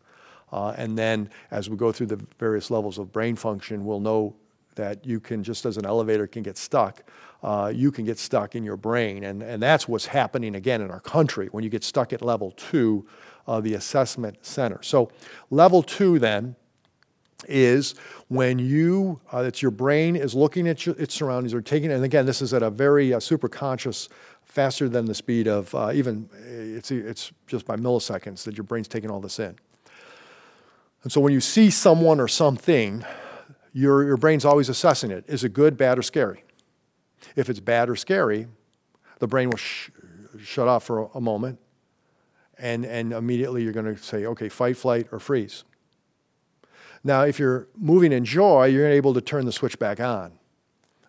Uh, 0.51 0.75
and 0.77 0.97
then 0.97 1.29
as 1.51 1.69
we 1.69 1.77
go 1.77 1.93
through 1.93 2.07
the 2.07 2.25
various 2.39 2.71
levels 2.71 2.99
of 2.99 3.13
brain 3.13 3.37
function, 3.37 3.85
we'll 3.85 4.01
know 4.01 4.35
that 4.77 5.05
you 5.05 5.21
can, 5.21 5.43
just 5.43 5.67
as 5.67 5.77
an 5.77 5.85
elevator 5.85 6.27
can 6.27 6.43
get 6.43 6.57
stuck, 6.57 7.03
uh, 7.43 7.71
you 7.75 7.91
can 7.91 8.05
get 8.05 8.19
stuck 8.19 8.55
in 8.55 8.65
your 8.65 8.77
brain. 8.77 9.25
And, 9.25 9.43
and 9.43 9.63
that's 9.63 9.87
what's 9.87 10.07
happening 10.07 10.55
again 10.55 10.81
in 10.81 10.91
our 10.91 11.01
country. 11.01 11.49
When 11.51 11.65
you 11.65 11.71
get 11.71 11.85
stuck 11.85 12.13
at 12.13 12.23
level 12.23 12.53
two, 12.53 13.07
uh, 13.47 13.61
the 13.61 13.75
assessment 13.75 14.45
center. 14.45 14.83
So, 14.83 15.11
level 15.51 15.83
two 15.83 16.19
then 16.19 16.55
is 17.47 17.95
when 18.29 18.59
you, 18.59 19.21
uh, 19.33 19.39
it's 19.39 19.63
your 19.63 19.71
brain 19.71 20.17
is 20.17 20.35
looking 20.35 20.67
at 20.67 20.85
your, 20.85 20.97
its 20.99 21.15
surroundings 21.15 21.55
or 21.55 21.61
taking, 21.61 21.93
and 21.93 22.05
again, 22.05 22.27
this 22.27 22.43
is 22.43 22.53
at 22.53 22.63
a 22.63 22.71
very 22.71 23.15
uh, 23.15 23.21
super 23.21 23.49
conscious, 23.49 24.09
faster 24.45 24.89
than 24.89 25.05
the 25.05 25.15
speed 25.15 25.47
of 25.47 25.73
uh, 25.75 25.93
even, 25.93 26.29
it's, 26.47 26.91
it's 26.91 27.33
just 27.47 27.67
by 27.67 27.77
milliseconds 27.77 28.45
that 28.45 28.57
your 28.57 28.65
brain's 28.65 28.89
taking 28.89 29.11
all 29.11 29.21
this 29.21 29.39
in. 29.39 29.55
And 31.05 31.13
so 31.13 31.21
when 31.21 31.33
you 31.33 31.41
see 31.41 31.71
someone 31.71 32.19
or 32.19 32.29
something, 32.29 33.05
your, 33.73 34.05
your 34.05 34.17
brain's 34.17 34.45
always 34.45 34.69
assessing 34.69 35.11
it. 35.11 35.25
Is 35.29 35.45
it 35.45 35.53
good, 35.53 35.77
bad, 35.77 35.99
or 35.99 36.03
scary? 36.03 36.43
If 37.37 37.49
it's 37.49 37.61
bad 37.61 37.89
or 37.89 37.95
scary, 37.95 38.49
the 39.21 39.29
brain 39.29 39.51
will 39.51 39.59
sh- 39.59 39.91
shut 40.43 40.67
off 40.67 40.85
for 40.85 41.03
a, 41.03 41.07
a 41.15 41.21
moment, 41.21 41.61
and, 42.59 42.85
and 42.85 43.13
immediately 43.13 43.63
you're 43.63 43.73
going 43.73 43.95
to 43.95 44.03
say, 44.03 44.27
okay, 44.27 44.49
fight, 44.49 44.77
flight, 44.77 45.09
or 45.13 45.21
freeze. 45.21 45.65
Now, 47.05 47.23
if 47.23 47.39
you're 47.39 47.69
moving 47.77 48.13
in 48.13 48.25
joy, 48.25 48.67
you're 48.67 48.89
able 48.89 49.15
to 49.15 49.21
turn 49.21 49.47
the 49.47 49.53
switch 49.53 49.79
back 49.79 50.01
on. 50.01 50.33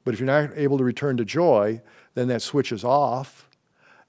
But 0.04 0.14
if 0.14 0.20
you're 0.20 0.28
not 0.28 0.52
able 0.56 0.78
to 0.78 0.84
return 0.84 1.18
to 1.18 1.26
joy, 1.26 1.82
then 2.16 2.28
that 2.30 2.42
switch 2.42 2.72
is 2.72 2.84
off, 2.84 3.50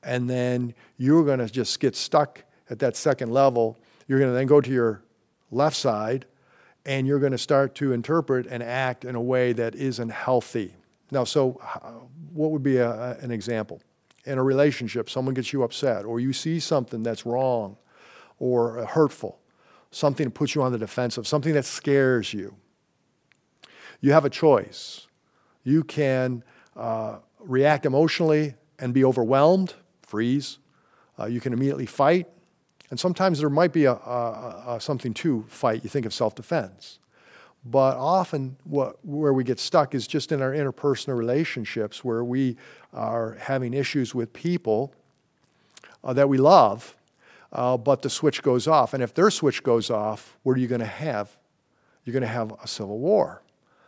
and 0.02 0.28
then 0.28 0.74
you're 0.96 1.24
going 1.24 1.40
to 1.40 1.48
just 1.48 1.80
get 1.80 1.96
stuck 1.96 2.42
at 2.70 2.78
that 2.78 2.96
second 2.96 3.32
level. 3.32 3.78
You're 4.06 4.18
going 4.18 4.30
to 4.30 4.34
then 4.34 4.46
go 4.46 4.60
to 4.60 4.70
your 4.70 5.02
left 5.50 5.76
side, 5.76 6.26
and 6.86 7.06
you're 7.06 7.18
going 7.18 7.32
to 7.32 7.38
start 7.38 7.74
to 7.76 7.92
interpret 7.92 8.46
and 8.46 8.62
act 8.62 9.04
in 9.04 9.14
a 9.14 9.20
way 9.20 9.52
that 9.52 9.74
isn't 9.74 10.10
healthy. 10.10 10.74
Now, 11.10 11.24
so 11.24 11.60
what 12.32 12.50
would 12.50 12.62
be 12.62 12.76
a, 12.76 13.18
an 13.18 13.30
example? 13.30 13.82
In 14.24 14.38
a 14.38 14.42
relationship, 14.42 15.10
someone 15.10 15.34
gets 15.34 15.52
you 15.52 15.62
upset, 15.62 16.04
or 16.04 16.20
you 16.20 16.32
see 16.32 16.60
something 16.60 17.02
that's 17.02 17.26
wrong 17.26 17.76
or 18.38 18.86
hurtful 18.86 19.38
something 19.90 20.24
that 20.24 20.32
puts 20.32 20.54
you 20.54 20.62
on 20.62 20.72
the 20.72 20.78
defensive, 20.78 21.26
something 21.26 21.54
that 21.54 21.64
scares 21.64 22.32
you. 22.32 22.54
You 24.00 24.12
have 24.12 24.24
a 24.24 24.30
choice. 24.30 25.06
You 25.64 25.84
can 25.84 26.42
uh, 26.76 27.18
react 27.38 27.86
emotionally 27.86 28.54
and 28.78 28.94
be 28.94 29.04
overwhelmed, 29.04 29.74
freeze. 30.02 30.58
Uh, 31.18 31.26
you 31.26 31.40
can 31.40 31.52
immediately 31.52 31.86
fight. 31.86 32.26
And 32.90 32.98
sometimes 32.98 33.38
there 33.40 33.50
might 33.50 33.72
be 33.72 33.84
a, 33.84 33.92
a, 33.92 34.64
a 34.68 34.80
something 34.80 35.14
to 35.14 35.44
fight. 35.48 35.84
You 35.84 35.90
think 35.90 36.06
of 36.06 36.14
self 36.14 36.34
defense. 36.34 36.98
But 37.64 37.98
often, 37.98 38.56
what, 38.64 39.04
where 39.04 39.34
we 39.34 39.44
get 39.44 39.60
stuck 39.60 39.94
is 39.94 40.06
just 40.06 40.32
in 40.32 40.40
our 40.40 40.52
interpersonal 40.52 41.16
relationships 41.16 42.02
where 42.02 42.24
we 42.24 42.56
are 42.94 43.34
having 43.34 43.74
issues 43.74 44.14
with 44.14 44.32
people 44.32 44.94
uh, 46.02 46.14
that 46.14 46.28
we 46.28 46.38
love 46.38 46.96
uh, 47.52 47.76
but 47.76 48.02
the 48.02 48.10
switch 48.10 48.42
goes 48.42 48.66
off. 48.66 48.94
And 48.94 49.02
if 49.02 49.14
their 49.14 49.30
switch 49.30 49.62
goes 49.62 49.90
off, 49.90 50.36
what 50.42 50.56
are 50.56 50.60
you 50.60 50.68
going 50.68 50.80
to 50.80 50.86
have? 50.86 51.36
You're 52.04 52.12
going 52.12 52.22
to 52.22 52.28
have 52.28 52.52
a 52.62 52.68
civil 52.68 52.98
war. 52.98 53.42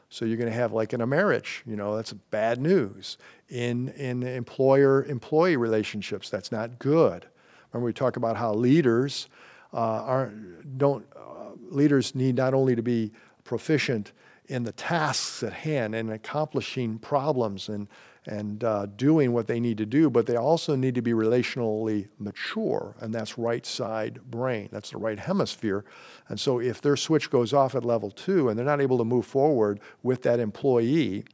So 0.09 0.27
you're 0.27 0.37
going 0.37 0.51
to 0.51 0.55
have 0.55 0.73
like 0.73 0.93
in 0.93 1.01
a 1.01 1.07
marriage, 1.07 1.63
you 1.67 1.75
know, 1.75 1.97
that's 1.97 2.13
bad 2.13 2.61
news. 2.61 3.17
In 3.49 3.89
in 3.91 4.23
employer 4.23 5.05
employee 5.05 5.57
relationships, 5.57 6.29
that's 6.29 6.53
not 6.53 6.79
good. 6.79 7.27
Remember 7.73 7.87
we 7.87 7.95
talk 7.95 8.17
about 8.19 8.37
how 8.37 8.53
leaders 8.53 9.29
uh, 9.73 9.79
aren't 9.79 10.77
don't 10.77 11.07
uh, 11.17 11.53
leaders 11.71 12.15
need 12.15 12.37
not 12.37 12.53
only 12.53 12.77
to 12.77 12.83
be 12.83 13.11
proficient 13.45 14.13
in 14.49 14.65
the 14.65 14.73
tasks 14.73 15.43
at 15.43 15.55
hand 15.55 15.95
and 15.95 16.11
accomplishing 16.11 16.99
problems 16.99 17.71
and 17.71 17.89
and 18.27 18.63
uh, 18.63 18.87
doing 18.97 19.33
what 19.33 19.49
they 19.49 19.59
need 19.59 19.79
to 19.79 19.87
do, 19.87 20.09
but 20.09 20.27
they 20.27 20.37
also 20.37 20.77
need 20.77 20.95
to 20.95 21.03
be 21.03 21.13
relationally 21.13 22.09
mature, 22.19 22.95
and 23.01 23.13
that's 23.13 23.37
right 23.37 23.67
side 23.67 24.21
brain. 24.31 24.69
That's 24.71 24.91
the 24.91 24.99
right 24.99 25.19
hemisphere. 25.19 25.85
And 26.29 26.39
so, 26.39 26.61
if 26.61 26.81
their 26.81 26.97
switch 26.97 27.31
goes 27.31 27.53
off 27.53 27.75
at 27.75 27.85
level 27.85 28.11
two 28.11 28.49
and 28.49 28.57
they're 28.57 28.65
not 28.65 28.81
able 28.81 28.99
to 28.99 29.05
move 29.05 29.27
forward 29.27 29.81
with 30.03 30.23
that 30.23 30.39
employee, 30.39 31.25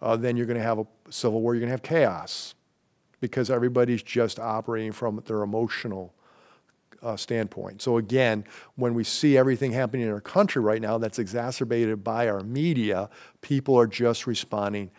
uh, 0.00 0.16
then 0.16 0.36
you're 0.36 0.46
going 0.46 0.58
to 0.58 0.64
have 0.64 0.80
a 0.80 0.86
civil 1.10 1.40
war, 1.40 1.54
you're 1.54 1.60
going 1.60 1.68
to 1.68 1.74
have 1.74 1.82
chaos 1.82 2.54
because 3.20 3.48
everybody's 3.48 4.02
just 4.02 4.40
operating 4.40 4.90
from 4.90 5.22
their 5.26 5.42
emotional 5.42 6.12
uh, 7.00 7.16
standpoint. 7.16 7.80
So, 7.80 7.98
again, 7.98 8.44
when 8.74 8.94
we 8.94 9.04
see 9.04 9.36
everything 9.36 9.70
happening 9.70 10.06
in 10.06 10.12
our 10.12 10.20
country 10.20 10.60
right 10.60 10.82
now 10.82 10.98
that's 10.98 11.20
exacerbated 11.20 12.02
by 12.02 12.28
our 12.28 12.40
media, 12.40 13.08
people 13.40 13.78
are 13.78 13.86
just 13.86 14.26
responding 14.26 14.90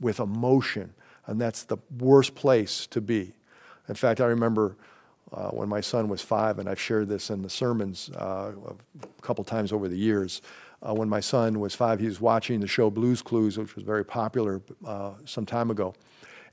with 0.00 0.20
emotion, 0.20 0.94
and 1.26 1.40
that's 1.40 1.64
the 1.64 1.78
worst 1.98 2.34
place 2.34 2.86
to 2.88 3.00
be. 3.00 3.32
In 3.88 3.94
fact, 3.94 4.20
I 4.20 4.26
remember 4.26 4.76
uh, 5.32 5.48
when 5.48 5.68
my 5.68 5.80
son 5.80 6.08
was 6.08 6.20
five, 6.20 6.58
and 6.58 6.68
I've 6.68 6.80
shared 6.80 7.08
this 7.08 7.30
in 7.30 7.42
the 7.42 7.50
sermons 7.50 8.10
uh, 8.16 8.52
a 9.02 9.22
couple 9.22 9.44
times 9.44 9.72
over 9.72 9.88
the 9.88 9.96
years. 9.96 10.42
Uh, 10.82 10.94
when 10.94 11.08
my 11.08 11.20
son 11.20 11.60
was 11.60 11.74
five, 11.74 12.00
he 12.00 12.06
was 12.06 12.20
watching 12.20 12.60
the 12.60 12.66
show 12.66 12.90
Blues 12.90 13.22
Clues, 13.22 13.56
which 13.56 13.74
was 13.74 13.84
very 13.84 14.04
popular 14.04 14.60
uh, 14.84 15.12
some 15.24 15.46
time 15.46 15.70
ago. 15.70 15.94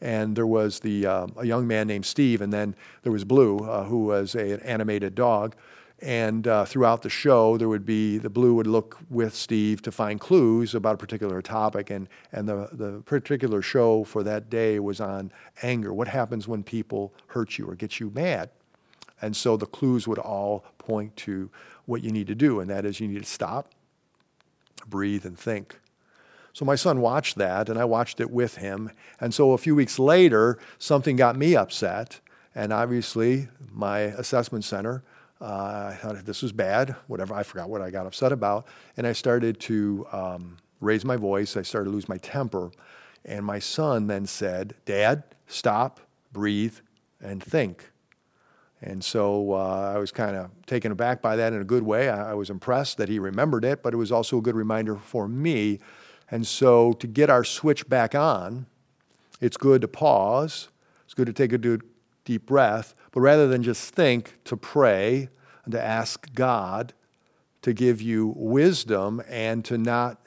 And 0.01 0.35
there 0.35 0.47
was 0.47 0.79
the, 0.79 1.05
uh, 1.05 1.27
a 1.37 1.45
young 1.45 1.67
man 1.67 1.87
named 1.87 2.05
Steve, 2.05 2.41
and 2.41 2.53
then 2.53 2.75
there 3.03 3.11
was 3.11 3.25
Blue, 3.25 3.59
uh, 3.59 3.83
who 3.83 4.05
was 4.05 4.35
a, 4.35 4.53
an 4.53 4.61
animated 4.61 5.13
dog. 5.13 5.55
And 6.01 6.47
uh, 6.47 6.63
throughout 6.63 7.01
the 7.01 7.09
show, 7.09 7.57
there 7.57 7.67
would 7.67 7.85
be 7.85 8.17
the 8.17 8.29
Blue 8.29 8.53
would 8.53 8.67
look 8.67 8.99
with 9.09 9.35
Steve 9.35 9.81
to 9.81 9.91
find 9.91 10.19
clues 10.19 10.73
about 10.73 10.95
a 10.95 10.97
particular 10.97 11.41
topic. 11.41 11.89
And, 11.89 12.07
and 12.31 12.47
the, 12.47 12.69
the 12.71 13.01
particular 13.05 13.61
show 13.61 14.05
for 14.05 14.23
that 14.23 14.49
day 14.49 14.79
was 14.79 15.01
on 15.01 15.31
anger. 15.61 15.93
What 15.93 16.07
happens 16.07 16.47
when 16.47 16.63
people 16.63 17.13
hurt 17.27 17.57
you 17.57 17.69
or 17.69 17.75
get 17.75 17.99
you 17.99 18.11
mad? 18.15 18.49
And 19.21 19.35
so 19.35 19.57
the 19.57 19.65
clues 19.65 20.07
would 20.07 20.19
all 20.19 20.65
point 20.77 21.15
to 21.17 21.49
what 21.85 22.03
you 22.03 22.11
need 22.11 22.27
to 22.27 22.35
do, 22.35 22.59
and 22.59 22.69
that 22.69 22.85
is 22.85 22.99
you 22.99 23.07
need 23.07 23.19
to 23.19 23.29
stop, 23.29 23.73
breathe, 24.87 25.25
and 25.25 25.37
think. 25.37 25.79
So 26.53 26.63
my 26.63 26.75
son 26.75 27.01
watched 27.01 27.35
that, 27.37 27.67
and 27.67 27.77
I 27.77 27.85
watched 27.85 28.19
it 28.21 28.31
with 28.31 28.57
him. 28.57 28.91
And 29.19 29.33
so 29.33 29.51
a 29.51 29.57
few 29.57 29.75
weeks 29.75 29.99
later, 29.99 30.57
something 30.77 31.15
got 31.15 31.35
me 31.35 31.55
upset. 31.55 32.21
And 32.55 32.71
obviously, 32.71 33.49
my 33.71 33.99
assessment 33.99 34.63
center 34.63 35.03
uh, 35.41 35.91
I 35.93 35.97
thought 36.01 36.25
this 36.25 36.41
was 36.41 36.51
bad, 36.51 36.95
whatever. 37.07 37.33
I 37.33 37.43
forgot 37.43 37.69
what 37.69 37.81
I 37.81 37.89
got 37.89 38.05
upset 38.05 38.31
about. 38.31 38.67
And 38.97 39.07
I 39.07 39.13
started 39.13 39.59
to 39.61 40.05
um, 40.11 40.57
raise 40.81 41.05
my 41.05 41.15
voice. 41.15 41.55
I 41.55 41.61
started 41.61 41.85
to 41.85 41.91
lose 41.91 42.09
my 42.09 42.17
temper. 42.17 42.71
And 43.25 43.45
my 43.45 43.59
son 43.59 44.07
then 44.07 44.25
said, 44.25 44.75
Dad, 44.85 45.23
stop, 45.47 45.99
breathe, 46.31 46.75
and 47.21 47.41
think. 47.41 47.91
And 48.81 49.03
so 49.03 49.53
uh, 49.53 49.93
I 49.95 49.97
was 49.97 50.11
kind 50.11 50.35
of 50.35 50.51
taken 50.65 50.91
aback 50.91 51.21
by 51.21 51.35
that 51.35 51.51
in 51.51 51.61
a 51.61 51.65
good 51.65 51.83
way. 51.83 52.09
I, 52.09 52.31
I 52.31 52.33
was 52.33 52.49
impressed 52.49 52.97
that 52.97 53.09
he 53.09 53.19
remembered 53.19 53.65
it, 53.65 53.83
but 53.83 53.93
it 53.93 53.97
was 53.97 54.11
also 54.11 54.37
a 54.37 54.41
good 54.41 54.55
reminder 54.55 54.95
for 54.95 55.27
me. 55.27 55.79
And 56.31 56.45
so 56.47 56.93
to 56.93 57.07
get 57.07 57.29
our 57.29 57.43
switch 57.43 57.89
back 57.89 58.15
on, 58.15 58.67
it's 59.41 59.57
good 59.57 59.81
to 59.81 59.87
pause. 59.87 60.69
It's 61.05 61.13
good 61.13 61.27
to 61.27 61.33
take 61.33 61.51
a 61.53 61.57
deep 62.29 62.45
breath, 62.45 62.93
but 63.11 63.21
rather 63.21 63.47
than 63.47 63.63
just 63.63 63.95
think, 63.95 64.35
to 64.43 64.55
pray 64.55 65.29
and 65.65 65.71
to 65.71 65.81
ask 65.81 66.31
God 66.35 66.93
to 67.63 67.73
give 67.73 68.03
you 68.03 68.33
wisdom 68.37 69.19
and 69.27 69.65
to 69.65 69.79
not 69.79 70.21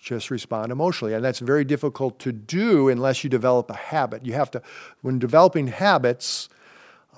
just 0.00 0.30
respond 0.30 0.72
emotionally. 0.72 1.12
And 1.12 1.22
that's 1.22 1.40
very 1.40 1.62
difficult 1.62 2.18
to 2.20 2.32
do 2.32 2.88
unless 2.88 3.22
you 3.22 3.28
develop 3.28 3.68
a 3.68 3.76
habit. 3.76 4.24
You 4.24 4.32
have 4.32 4.50
to, 4.52 4.62
when 5.02 5.18
developing 5.18 5.66
habits, 5.66 6.48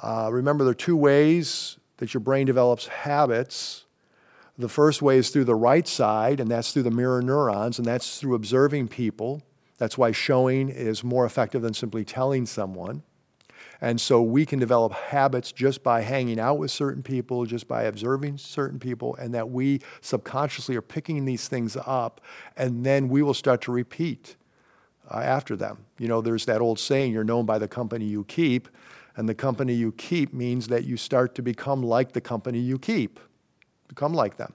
uh, 0.02 0.30
remember 0.32 0.64
there 0.64 0.72
are 0.72 0.74
two 0.74 0.96
ways 0.96 1.78
that 1.98 2.12
your 2.12 2.22
brain 2.22 2.46
develops 2.46 2.88
habits. 2.88 3.84
The 4.58 4.68
first 4.68 5.00
way 5.00 5.16
is 5.16 5.30
through 5.30 5.44
the 5.44 5.54
right 5.54 5.86
side, 5.86 6.40
and 6.40 6.50
that's 6.50 6.72
through 6.72 6.82
the 6.82 6.90
mirror 6.90 7.22
neurons, 7.22 7.78
and 7.78 7.86
that's 7.86 8.18
through 8.18 8.34
observing 8.34 8.88
people. 8.88 9.42
That's 9.78 9.96
why 9.96 10.10
showing 10.10 10.70
is 10.70 11.04
more 11.04 11.24
effective 11.24 11.62
than 11.62 11.72
simply 11.72 12.04
telling 12.04 12.46
someone. 12.46 13.04
And 13.82 14.00
so 14.00 14.22
we 14.22 14.46
can 14.46 14.60
develop 14.60 14.92
habits 14.92 15.50
just 15.50 15.82
by 15.82 16.02
hanging 16.02 16.38
out 16.38 16.56
with 16.56 16.70
certain 16.70 17.02
people, 17.02 17.44
just 17.46 17.66
by 17.66 17.82
observing 17.82 18.38
certain 18.38 18.78
people, 18.78 19.16
and 19.16 19.34
that 19.34 19.50
we 19.50 19.80
subconsciously 20.00 20.76
are 20.76 20.82
picking 20.82 21.24
these 21.24 21.48
things 21.48 21.76
up, 21.84 22.20
and 22.56 22.86
then 22.86 23.08
we 23.08 23.22
will 23.22 23.34
start 23.34 23.60
to 23.62 23.72
repeat 23.72 24.36
uh, 25.10 25.18
after 25.18 25.56
them. 25.56 25.78
You 25.98 26.06
know, 26.06 26.20
there's 26.20 26.46
that 26.46 26.60
old 26.60 26.78
saying, 26.78 27.12
you're 27.12 27.24
known 27.24 27.44
by 27.44 27.58
the 27.58 27.66
company 27.66 28.04
you 28.04 28.22
keep, 28.22 28.68
and 29.16 29.28
the 29.28 29.34
company 29.34 29.74
you 29.74 29.90
keep 29.90 30.32
means 30.32 30.68
that 30.68 30.84
you 30.84 30.96
start 30.96 31.34
to 31.34 31.42
become 31.42 31.82
like 31.82 32.12
the 32.12 32.20
company 32.20 32.60
you 32.60 32.78
keep, 32.78 33.18
become 33.88 34.14
like 34.14 34.36
them. 34.36 34.52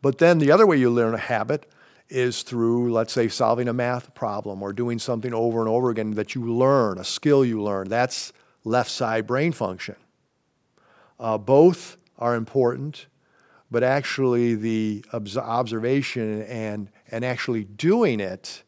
But 0.00 0.16
then 0.16 0.38
the 0.38 0.50
other 0.50 0.66
way 0.66 0.78
you 0.78 0.88
learn 0.88 1.12
a 1.12 1.18
habit 1.18 1.70
is 2.08 2.42
through, 2.42 2.92
let's 2.92 3.12
say, 3.12 3.28
solving 3.28 3.68
a 3.68 3.72
math 3.72 4.14
problem 4.14 4.62
or 4.62 4.72
doing 4.72 4.98
something 4.98 5.34
over 5.34 5.60
and 5.60 5.68
over 5.68 5.90
again 5.90 6.12
that 6.12 6.34
you 6.34 6.52
learn, 6.52 6.98
a 6.98 7.04
skill 7.04 7.44
you 7.44 7.60
learn. 7.62 7.88
That's 7.88 8.32
left 8.64 8.90
side 8.90 9.26
brain 9.26 9.52
function. 9.52 9.96
Uh, 11.18 11.38
both 11.38 11.96
are 12.18 12.34
important, 12.34 13.06
but 13.70 13.82
actually, 13.82 14.54
the 14.54 15.04
observation 15.12 16.42
and, 16.42 16.88
and 17.10 17.24
actually 17.24 17.64
doing 17.64 18.20
it 18.20 18.62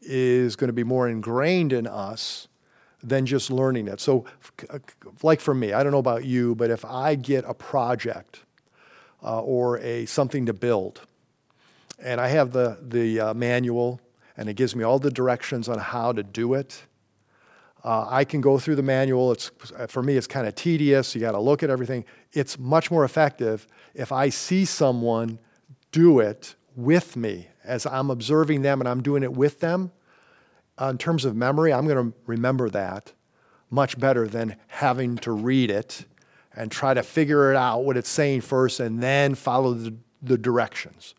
is 0.00 0.56
going 0.56 0.68
to 0.68 0.72
be 0.72 0.84
more 0.84 1.08
ingrained 1.08 1.72
in 1.72 1.86
us 1.86 2.48
than 3.02 3.26
just 3.26 3.50
learning 3.50 3.88
it. 3.88 4.00
So, 4.00 4.24
like 5.22 5.40
for 5.40 5.54
me, 5.54 5.72
I 5.72 5.82
don't 5.82 5.92
know 5.92 5.98
about 5.98 6.24
you, 6.24 6.54
but 6.54 6.70
if 6.70 6.84
I 6.84 7.14
get 7.14 7.44
a 7.46 7.54
project 7.54 8.40
uh, 9.22 9.40
or 9.42 9.78
a 9.78 10.06
something 10.06 10.46
to 10.46 10.52
build, 10.52 11.02
and 12.02 12.20
I 12.20 12.28
have 12.28 12.52
the 12.52 12.78
the 12.82 13.20
uh, 13.20 13.34
manual 13.34 14.00
and 14.36 14.48
it 14.48 14.54
gives 14.54 14.74
me 14.74 14.84
all 14.84 14.98
the 14.98 15.10
directions 15.10 15.68
on 15.68 15.78
how 15.78 16.12
to 16.12 16.22
do 16.22 16.54
it. 16.54 16.82
Uh, 17.82 18.06
I 18.08 18.24
can 18.24 18.40
go 18.40 18.58
through 18.58 18.76
the 18.76 18.82
manual. 18.82 19.32
It's 19.32 19.50
for 19.88 20.02
me, 20.02 20.16
it's 20.16 20.26
kind 20.26 20.46
of 20.46 20.54
tedious. 20.54 21.14
You 21.14 21.20
got 21.20 21.32
to 21.32 21.40
look 21.40 21.62
at 21.62 21.70
everything. 21.70 22.04
It's 22.32 22.58
much 22.58 22.90
more 22.90 23.04
effective 23.04 23.66
if 23.94 24.12
I 24.12 24.28
see 24.28 24.64
someone 24.64 25.38
do 25.92 26.20
it 26.20 26.54
with 26.76 27.16
me 27.16 27.48
as 27.64 27.86
I'm 27.86 28.10
observing 28.10 28.62
them 28.62 28.80
and 28.80 28.88
I'm 28.88 29.02
doing 29.02 29.22
it 29.22 29.32
with 29.32 29.60
them 29.60 29.92
uh, 30.80 30.86
in 30.86 30.98
terms 30.98 31.24
of 31.24 31.36
memory, 31.36 31.72
I'm 31.72 31.86
going 31.86 32.12
to 32.12 32.18
remember 32.26 32.70
that 32.70 33.12
much 33.68 33.98
better 34.00 34.26
than 34.26 34.56
having 34.68 35.16
to 35.18 35.30
read 35.30 35.70
it 35.70 36.04
and 36.56 36.72
try 36.72 36.94
to 36.94 37.02
figure 37.02 37.52
it 37.52 37.56
out 37.56 37.84
what 37.84 37.96
it's 37.96 38.08
saying 38.08 38.40
first 38.40 38.80
and 38.80 39.02
then 39.02 39.34
follow 39.34 39.74
the, 39.74 39.94
the 40.22 40.38
directions. 40.38 41.14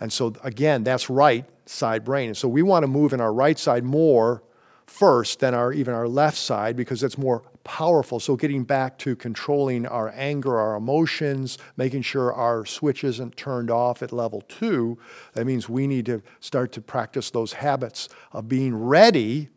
And 0.00 0.12
so, 0.12 0.34
again, 0.42 0.84
that's 0.84 1.10
right 1.10 1.44
side 1.66 2.04
brain. 2.04 2.28
And 2.28 2.36
so 2.36 2.48
we 2.48 2.62
want 2.62 2.82
to 2.84 2.86
move 2.86 3.12
in 3.12 3.20
our 3.20 3.32
right 3.32 3.58
side 3.58 3.84
more 3.84 4.42
first 4.86 5.40
than 5.40 5.54
our 5.54 5.72
even 5.72 5.92
our 5.92 6.08
left 6.08 6.38
side 6.38 6.76
because 6.76 7.02
it's 7.02 7.18
more 7.18 7.42
powerful. 7.62 8.18
So 8.18 8.36
getting 8.36 8.64
back 8.64 8.96
to 8.98 9.14
controlling 9.14 9.86
our 9.86 10.10
anger, 10.16 10.58
our 10.58 10.76
emotions, 10.76 11.58
making 11.76 12.02
sure 12.02 12.32
our 12.32 12.64
switch 12.64 13.04
isn't 13.04 13.36
turned 13.36 13.70
off 13.70 14.02
at 14.02 14.12
level 14.12 14.42
2, 14.48 14.98
that 15.34 15.44
means 15.44 15.68
we 15.68 15.86
need 15.86 16.06
to 16.06 16.22
start 16.40 16.72
to 16.72 16.80
practice 16.80 17.30
those 17.30 17.52
habits 17.52 18.08
of 18.32 18.48
being 18.48 18.74
ready 18.74 19.50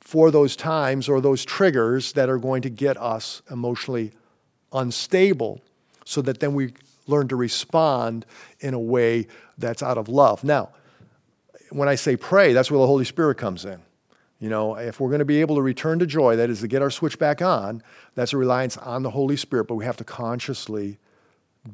for 0.00 0.30
those 0.30 0.56
times 0.56 1.08
or 1.08 1.20
those 1.20 1.44
triggers 1.44 2.12
that 2.12 2.30
are 2.30 2.38
going 2.38 2.62
to 2.62 2.70
get 2.70 2.96
us 2.96 3.42
emotionally 3.50 4.12
unstable 4.72 5.60
so 6.04 6.22
that 6.22 6.40
then 6.40 6.54
we 6.54 6.72
learn 7.06 7.28
to 7.28 7.36
respond 7.36 8.26
in 8.60 8.74
a 8.74 8.80
way 8.80 9.26
that's 9.58 9.82
out 9.82 9.98
of 9.98 10.08
love. 10.08 10.44
Now, 10.44 10.70
when 11.70 11.88
I 11.88 11.94
say 11.94 12.16
pray, 12.16 12.52
that's 12.52 12.70
where 12.70 12.80
the 12.80 12.86
Holy 12.86 13.04
Spirit 13.04 13.36
comes 13.36 13.64
in. 13.64 13.80
You 14.38 14.50
know, 14.50 14.74
if 14.74 15.00
we're 15.00 15.08
going 15.08 15.20
to 15.20 15.24
be 15.24 15.40
able 15.40 15.56
to 15.56 15.62
return 15.62 15.98
to 16.00 16.06
joy, 16.06 16.36
that 16.36 16.50
is 16.50 16.60
to 16.60 16.68
get 16.68 16.82
our 16.82 16.90
switch 16.90 17.18
back 17.18 17.40
on, 17.40 17.82
that's 18.14 18.34
a 18.34 18.36
reliance 18.36 18.76
on 18.76 19.02
the 19.02 19.10
Holy 19.10 19.36
Spirit, 19.36 19.66
but 19.66 19.76
we 19.76 19.84
have 19.84 19.96
to 19.96 20.04
consciously 20.04 20.98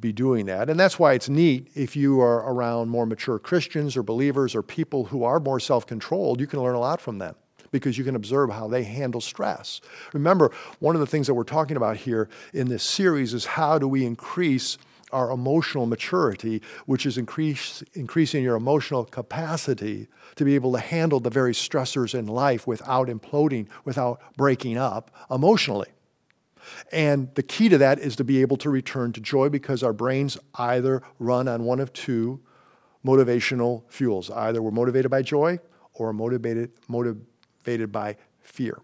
be 0.01 0.13
doing 0.13 0.47
that. 0.47 0.71
And 0.71 0.79
that's 0.79 0.99
why 0.99 1.15
it's 1.15 1.29
neat 1.29 1.71
if 1.75 1.97
you 1.97 2.21
are 2.21 2.51
around 2.51 2.89
more 2.89 3.05
mature 3.05 3.39
Christians 3.39 3.97
or 3.97 4.03
believers 4.03 4.55
or 4.55 4.63
people 4.63 5.07
who 5.07 5.25
are 5.25 5.41
more 5.41 5.61
self 5.61 5.87
controlled, 5.87 6.41
you 6.41 6.47
can 6.47 6.63
learn 6.63 6.75
a 6.75 6.81
lot 6.81 7.01
from 7.01 7.19
them 7.19 7.35
because 7.73 7.99
you 7.99 8.05
can 8.05 8.15
observe 8.15 8.51
how 8.51 8.69
they 8.69 8.85
handle 8.85 9.21
stress. 9.21 9.81
Remember, 10.13 10.53
one 10.79 10.95
of 10.95 11.01
the 11.01 11.07
things 11.07 11.27
that 11.27 11.35
we're 11.35 11.43
talking 11.43 11.77
about 11.77 11.97
here 11.97 12.29
in 12.53 12.69
this 12.69 12.83
series 12.83 13.35
is 13.35 13.45
how 13.45 13.79
do 13.79 13.89
we 13.89 14.05
increase 14.05 14.79
our 15.13 15.31
emotional 15.31 15.87
maturity, 15.87 16.63
which 16.87 17.07
is 17.07 17.19
increase, 17.19 17.83
increasing 17.95 18.43
your 18.43 18.57
emotional 18.57 19.05
capacity 19.05 20.09
to 20.37 20.45
be 20.45 20.55
able 20.55 20.73
to 20.73 20.79
handle 20.79 21.21
the 21.21 21.31
very 21.31 21.53
stressors 21.53 22.15
in 22.19 22.27
life 22.27 22.67
without 22.67 23.09
imploding, 23.09 23.69
without 23.85 24.21
breaking 24.37 24.79
up 24.79 25.11
emotionally. 25.31 25.89
And 26.93 27.35
the 27.35 27.43
key 27.43 27.69
to 27.69 27.79
that 27.79 27.99
is 27.99 28.17
to 28.17 28.25
be 28.25 28.41
able 28.41 28.57
to 28.59 28.71
return 28.71 29.13
to 29.13 29.21
joy 29.21 29.49
because 29.49 29.83
our 29.83 29.93
brains 29.93 30.39
either 30.55 31.03
run 31.19 31.49
on 31.49 31.65
one 31.65 31.81
of 31.81 31.93
two 31.93 32.41
motivational 33.05 33.83
fuels. 33.89 34.31
Either 34.31 34.63
we're 34.63 34.71
motivated 34.71 35.11
by 35.11 35.23
joy 35.23 35.59
or 35.95 36.13
motivated, 36.13 36.71
motivated 36.89 37.91
by 37.91 38.17
fear. 38.41 38.81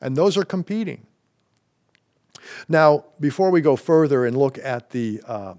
And 0.00 0.16
those 0.16 0.36
are 0.36 0.44
competing. 0.44 1.06
Now, 2.68 3.04
before 3.20 3.50
we 3.50 3.60
go 3.60 3.76
further 3.76 4.26
and 4.26 4.36
look 4.36 4.58
at 4.58 4.90
the 4.90 5.22
uh, 5.26 5.54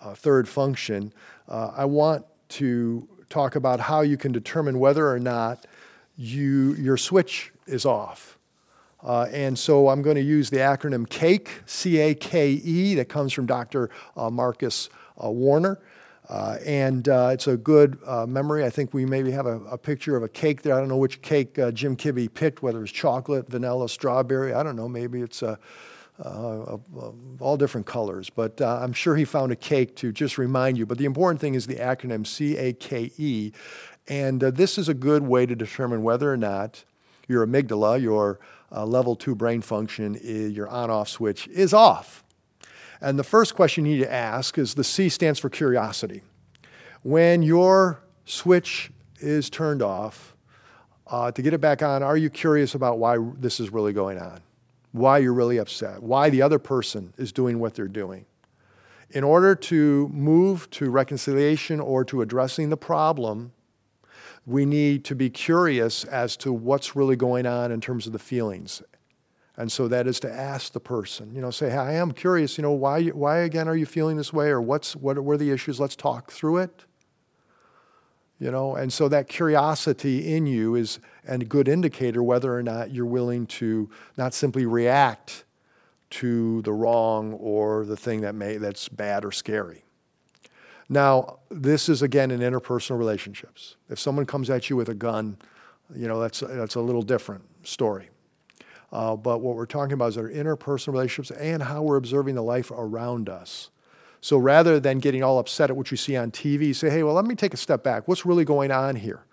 uh, 0.00 0.14
third 0.14 0.48
function, 0.48 1.12
uh, 1.48 1.72
I 1.76 1.84
want 1.84 2.24
to 2.50 3.08
talk 3.28 3.56
about 3.56 3.80
how 3.80 4.00
you 4.00 4.16
can 4.16 4.32
determine 4.32 4.78
whether 4.78 5.08
or 5.08 5.18
not 5.18 5.66
you, 6.16 6.74
your 6.74 6.96
switch 6.96 7.52
is 7.66 7.86
off. 7.86 8.38
Uh, 9.02 9.26
and 9.32 9.58
so 9.58 9.88
I'm 9.88 10.02
going 10.02 10.16
to 10.16 10.22
use 10.22 10.50
the 10.50 10.58
acronym 10.58 11.08
CAKE, 11.08 11.48
C 11.64 11.98
A 11.98 12.14
K 12.14 12.50
E, 12.50 12.94
that 12.96 13.08
comes 13.08 13.32
from 13.32 13.46
Dr. 13.46 13.88
Uh, 14.16 14.28
Marcus 14.28 14.90
uh, 15.22 15.30
Warner. 15.30 15.80
Uh, 16.28 16.58
and 16.64 17.08
uh, 17.08 17.30
it's 17.32 17.48
a 17.48 17.56
good 17.56 17.98
uh, 18.06 18.24
memory. 18.24 18.64
I 18.64 18.70
think 18.70 18.94
we 18.94 19.04
maybe 19.04 19.32
have 19.32 19.46
a, 19.46 19.60
a, 19.64 19.76
picture 19.76 20.16
of 20.16 20.22
a 20.22 20.28
cake 20.28 20.62
there. 20.62 20.76
I 20.76 20.78
don't 20.78 20.88
know 20.88 20.96
which 20.96 21.22
cake 21.22 21.58
Jim 21.74 21.96
Kibbe 21.96 22.32
picked, 22.32 22.62
whether 22.62 22.84
it's 22.84 22.92
chocolate, 22.92 23.48
vanilla, 23.48 23.88
strawberry. 23.88 24.52
I 24.54 24.62
don't 24.62 24.76
know. 24.76 24.88
Maybe 24.88 25.22
it's 25.22 25.42
a 25.42 25.58
uh, 26.20 26.76
all 27.40 27.56
different 27.56 27.86
colors. 27.86 28.30
But 28.30 28.60
uh, 28.60 28.80
I'm 28.82 28.92
sure 28.92 29.16
he 29.16 29.24
found 29.24 29.52
a 29.52 29.56
cake 29.56 29.96
to 29.96 30.12
just 30.12 30.38
remind 30.38 30.78
you. 30.78 30.86
But 30.86 30.98
the 30.98 31.04
important 31.04 31.40
thing 31.40 31.54
is 31.54 31.66
the 31.66 31.76
acronym 31.76 32.26
C 32.26 32.56
A 32.56 32.72
K 32.72 33.10
E. 33.16 33.52
And 34.08 34.42
uh, 34.42 34.50
this 34.50 34.78
is 34.78 34.88
a 34.88 34.94
good 34.94 35.22
way 35.22 35.46
to 35.46 35.54
determine 35.54 36.02
whether 36.02 36.32
or 36.32 36.36
not 36.36 36.84
your 37.28 37.46
amygdala, 37.46 38.00
your 38.00 38.40
uh, 38.72 38.84
level 38.84 39.14
two 39.16 39.34
brain 39.34 39.62
function, 39.62 40.18
your 40.22 40.68
on 40.68 40.90
off 40.90 41.08
switch, 41.08 41.46
is 41.48 41.72
off. 41.72 42.24
And 43.00 43.18
the 43.18 43.24
first 43.24 43.54
question 43.54 43.86
you 43.86 43.96
need 43.96 44.04
to 44.04 44.12
ask 44.12 44.58
is 44.58 44.74
the 44.74 44.84
C 44.84 45.08
stands 45.08 45.38
for 45.38 45.48
curiosity. 45.48 46.22
When 47.02 47.42
your 47.42 48.02
switch 48.24 48.90
is 49.20 49.48
turned 49.48 49.82
off, 49.82 50.36
uh, 51.06 51.32
to 51.32 51.42
get 51.42 51.54
it 51.54 51.60
back 51.60 51.82
on, 51.82 52.02
are 52.02 52.16
you 52.16 52.30
curious 52.30 52.74
about 52.74 52.98
why 52.98 53.16
this 53.38 53.58
is 53.58 53.70
really 53.70 53.92
going 53.92 54.18
on? 54.18 54.40
Why 54.92 55.18
you're 55.18 55.34
really 55.34 55.58
upset, 55.58 56.02
why 56.02 56.30
the 56.30 56.42
other 56.42 56.58
person 56.58 57.12
is 57.16 57.32
doing 57.32 57.58
what 57.58 57.74
they're 57.74 57.88
doing. 57.88 58.26
In 59.10 59.24
order 59.24 59.54
to 59.54 60.08
move 60.08 60.70
to 60.70 60.90
reconciliation 60.90 61.80
or 61.80 62.04
to 62.04 62.22
addressing 62.22 62.70
the 62.70 62.76
problem, 62.76 63.52
we 64.46 64.64
need 64.64 65.04
to 65.04 65.14
be 65.14 65.30
curious 65.30 66.04
as 66.04 66.36
to 66.38 66.52
what's 66.52 66.96
really 66.96 67.16
going 67.16 67.46
on 67.46 67.72
in 67.72 67.80
terms 67.80 68.06
of 68.06 68.12
the 68.12 68.18
feelings. 68.18 68.82
And 69.56 69.70
so 69.70 69.88
that 69.88 70.06
is 70.06 70.20
to 70.20 70.32
ask 70.32 70.72
the 70.72 70.80
person, 70.80 71.34
you 71.34 71.40
know, 71.40 71.50
say, 71.50 71.70
hey, 71.70 71.76
I 71.76 71.92
am 71.94 72.12
curious, 72.12 72.56
you 72.56 72.62
know, 72.62 72.72
why, 72.72 73.08
why 73.08 73.38
again 73.38 73.68
are 73.68 73.76
you 73.76 73.84
feeling 73.84 74.16
this 74.16 74.32
way 74.32 74.48
or 74.48 74.60
what's, 74.60 74.96
what 74.96 75.18
are 75.18 75.36
the 75.36 75.50
issues? 75.50 75.78
Let's 75.78 75.96
talk 75.96 76.30
through 76.30 76.58
it 76.58 76.84
you 78.40 78.50
know? 78.50 78.74
And 78.74 78.92
so 78.92 79.08
that 79.08 79.28
curiosity 79.28 80.34
in 80.34 80.46
you 80.46 80.74
is 80.74 80.98
a 81.28 81.38
good 81.38 81.68
indicator 81.68 82.22
whether 82.22 82.56
or 82.56 82.62
not 82.62 82.92
you're 82.92 83.06
willing 83.06 83.46
to 83.46 83.88
not 84.16 84.34
simply 84.34 84.66
react 84.66 85.44
to 86.10 86.62
the 86.62 86.72
wrong 86.72 87.34
or 87.34 87.84
the 87.84 87.96
thing 87.96 88.22
that 88.22 88.34
may 88.34 88.56
that's 88.56 88.88
bad 88.88 89.24
or 89.24 89.30
scary. 89.30 89.84
Now 90.88 91.38
this 91.50 91.88
is 91.88 92.02
again 92.02 92.32
in 92.32 92.40
interpersonal 92.40 92.98
relationships. 92.98 93.76
If 93.88 94.00
someone 94.00 94.26
comes 94.26 94.50
at 94.50 94.68
you 94.68 94.74
with 94.74 94.88
a 94.88 94.94
gun 94.94 95.36
you 95.94 96.08
know 96.08 96.20
that's 96.20 96.40
that's 96.40 96.74
a 96.74 96.80
little 96.80 97.02
different 97.02 97.44
story. 97.62 98.08
Uh, 98.92 99.14
but 99.14 99.40
what 99.40 99.54
we're 99.54 99.66
talking 99.66 99.92
about 99.92 100.08
is 100.08 100.18
our 100.18 100.28
interpersonal 100.28 100.92
relationships 100.92 101.30
and 101.38 101.62
how 101.62 101.80
we're 101.82 101.96
observing 101.96 102.34
the 102.34 102.42
life 102.42 102.72
around 102.72 103.28
us 103.28 103.70
so 104.20 104.36
rather 104.36 104.78
than 104.78 104.98
getting 104.98 105.22
all 105.22 105.38
upset 105.38 105.70
at 105.70 105.76
what 105.76 105.90
you 105.90 105.96
see 105.96 106.16
on 106.16 106.30
TV, 106.30 106.74
say, 106.74 106.90
hey, 106.90 107.02
well, 107.02 107.14
let 107.14 107.24
me 107.24 107.34
take 107.34 107.54
a 107.54 107.56
step 107.56 107.82
back. 107.82 108.06
What's 108.06 108.26
really 108.26 108.44
going 108.44 108.70
on 108.70 108.96
here? 108.96 109.24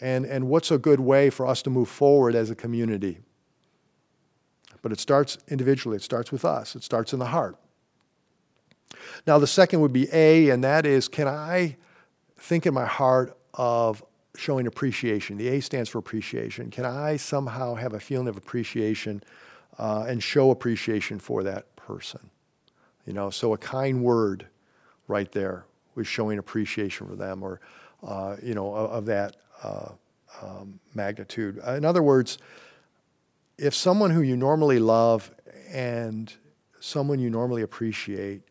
And, 0.00 0.26
and 0.26 0.48
what's 0.48 0.70
a 0.70 0.78
good 0.78 1.00
way 1.00 1.30
for 1.30 1.46
us 1.46 1.62
to 1.62 1.70
move 1.70 1.88
forward 1.88 2.34
as 2.34 2.50
a 2.50 2.54
community? 2.54 3.20
But 4.82 4.92
it 4.92 5.00
starts 5.00 5.38
individually, 5.48 5.96
it 5.96 6.02
starts 6.02 6.32
with 6.32 6.44
us, 6.44 6.74
it 6.74 6.82
starts 6.82 7.12
in 7.12 7.20
the 7.20 7.26
heart. 7.26 7.56
Now, 9.26 9.38
the 9.38 9.46
second 9.46 9.80
would 9.80 9.92
be 9.92 10.08
A, 10.12 10.50
and 10.50 10.62
that 10.64 10.84
is 10.84 11.08
can 11.08 11.28
I 11.28 11.76
think 12.36 12.66
in 12.66 12.74
my 12.74 12.84
heart 12.84 13.36
of 13.54 14.04
showing 14.36 14.66
appreciation? 14.66 15.38
The 15.38 15.48
A 15.48 15.60
stands 15.62 15.88
for 15.88 15.98
appreciation. 15.98 16.70
Can 16.70 16.84
I 16.84 17.16
somehow 17.16 17.76
have 17.76 17.94
a 17.94 18.00
feeling 18.00 18.28
of 18.28 18.36
appreciation 18.36 19.22
uh, 19.78 20.04
and 20.08 20.22
show 20.22 20.50
appreciation 20.50 21.18
for 21.18 21.42
that 21.44 21.74
person? 21.76 22.31
You 23.06 23.12
know, 23.12 23.30
so 23.30 23.52
a 23.52 23.58
kind 23.58 24.02
word 24.02 24.46
right 25.08 25.30
there 25.32 25.64
was 25.94 26.06
showing 26.06 26.38
appreciation 26.38 27.06
for 27.06 27.16
them 27.16 27.42
or, 27.42 27.60
uh, 28.02 28.36
you 28.42 28.54
know, 28.54 28.74
of, 28.74 28.90
of 28.90 29.06
that 29.06 29.36
uh, 29.62 29.88
um, 30.40 30.78
magnitude. 30.94 31.58
In 31.66 31.84
other 31.84 32.02
words, 32.02 32.38
if 33.58 33.74
someone 33.74 34.10
who 34.10 34.22
you 34.22 34.36
normally 34.36 34.78
love 34.78 35.30
and 35.70 36.32
someone 36.80 37.18
you 37.18 37.30
normally 37.30 37.62
appreciate, 37.62 38.42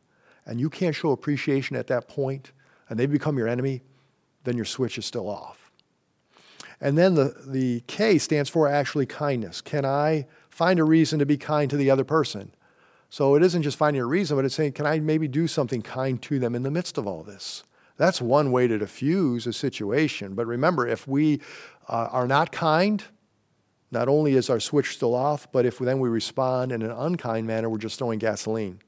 and 0.46 0.60
you 0.60 0.70
can't 0.70 0.96
show 0.96 1.12
appreciation 1.12 1.76
at 1.76 1.88
that 1.88 2.08
point, 2.08 2.52
and 2.90 3.00
they 3.00 3.06
become 3.06 3.38
your 3.38 3.48
enemy, 3.48 3.82
then 4.44 4.56
your 4.56 4.66
switch 4.66 4.98
is 4.98 5.06
still 5.06 5.30
off. 5.30 5.72
And 6.80 6.98
then 6.98 7.14
the, 7.14 7.36
the 7.46 7.84
K 7.88 8.18
stands 8.18 8.50
for 8.50 8.68
actually 8.68 9.06
kindness. 9.06 9.62
Can 9.62 9.86
I 9.86 10.26
find 10.50 10.80
a 10.80 10.84
reason 10.84 11.20
to 11.20 11.26
be 11.26 11.38
kind 11.38 11.70
to 11.70 11.78
the 11.78 11.92
other 11.92 12.04
person? 12.04 12.54
So 13.12 13.36
it 13.36 13.43
isn't 13.43 13.63
just 13.63 13.78
finding 13.78 14.02
a 14.02 14.06
reason, 14.06 14.38
but 14.38 14.45
it's 14.45 14.56
saying, 14.56 14.71
can 14.71 14.86
I 14.86 15.02
maybe 15.02 15.28
do 15.28 15.45
something 15.45 15.82
kind 15.82 16.19
to 16.21 16.39
them 16.39 16.56
in 16.56 16.63
the 16.63 16.71
midst 16.71 16.97
of 16.97 17.06
all 17.06 17.24
this? 17.24 17.65
That's 17.97 18.21
one 18.21 18.54
way 18.54 18.67
to 18.67 18.78
diffuse 18.78 19.45
a 19.45 19.52
situation. 19.52 20.34
But 20.34 20.47
remember, 20.47 20.88
if 20.88 21.10
we 21.10 21.41
uh, 21.89 22.08
are 22.10 22.26
not 22.26 22.54
kind, 22.54 23.04
not 23.91 24.08
only 24.08 24.36
is 24.36 24.50
our 24.50 24.62
switch 24.62 24.95
still 24.95 25.13
off, 25.13 25.52
but 25.52 25.65
if 25.65 25.78
then 25.78 26.00
we 26.00 26.08
respond 26.08 26.71
in 26.71 26.82
an 26.82 26.91
unkind 26.91 27.45
manner, 27.45 27.69
we're 27.69 27.80
just 27.80 28.00
throwing 28.00 28.17
gasoline 28.17 28.80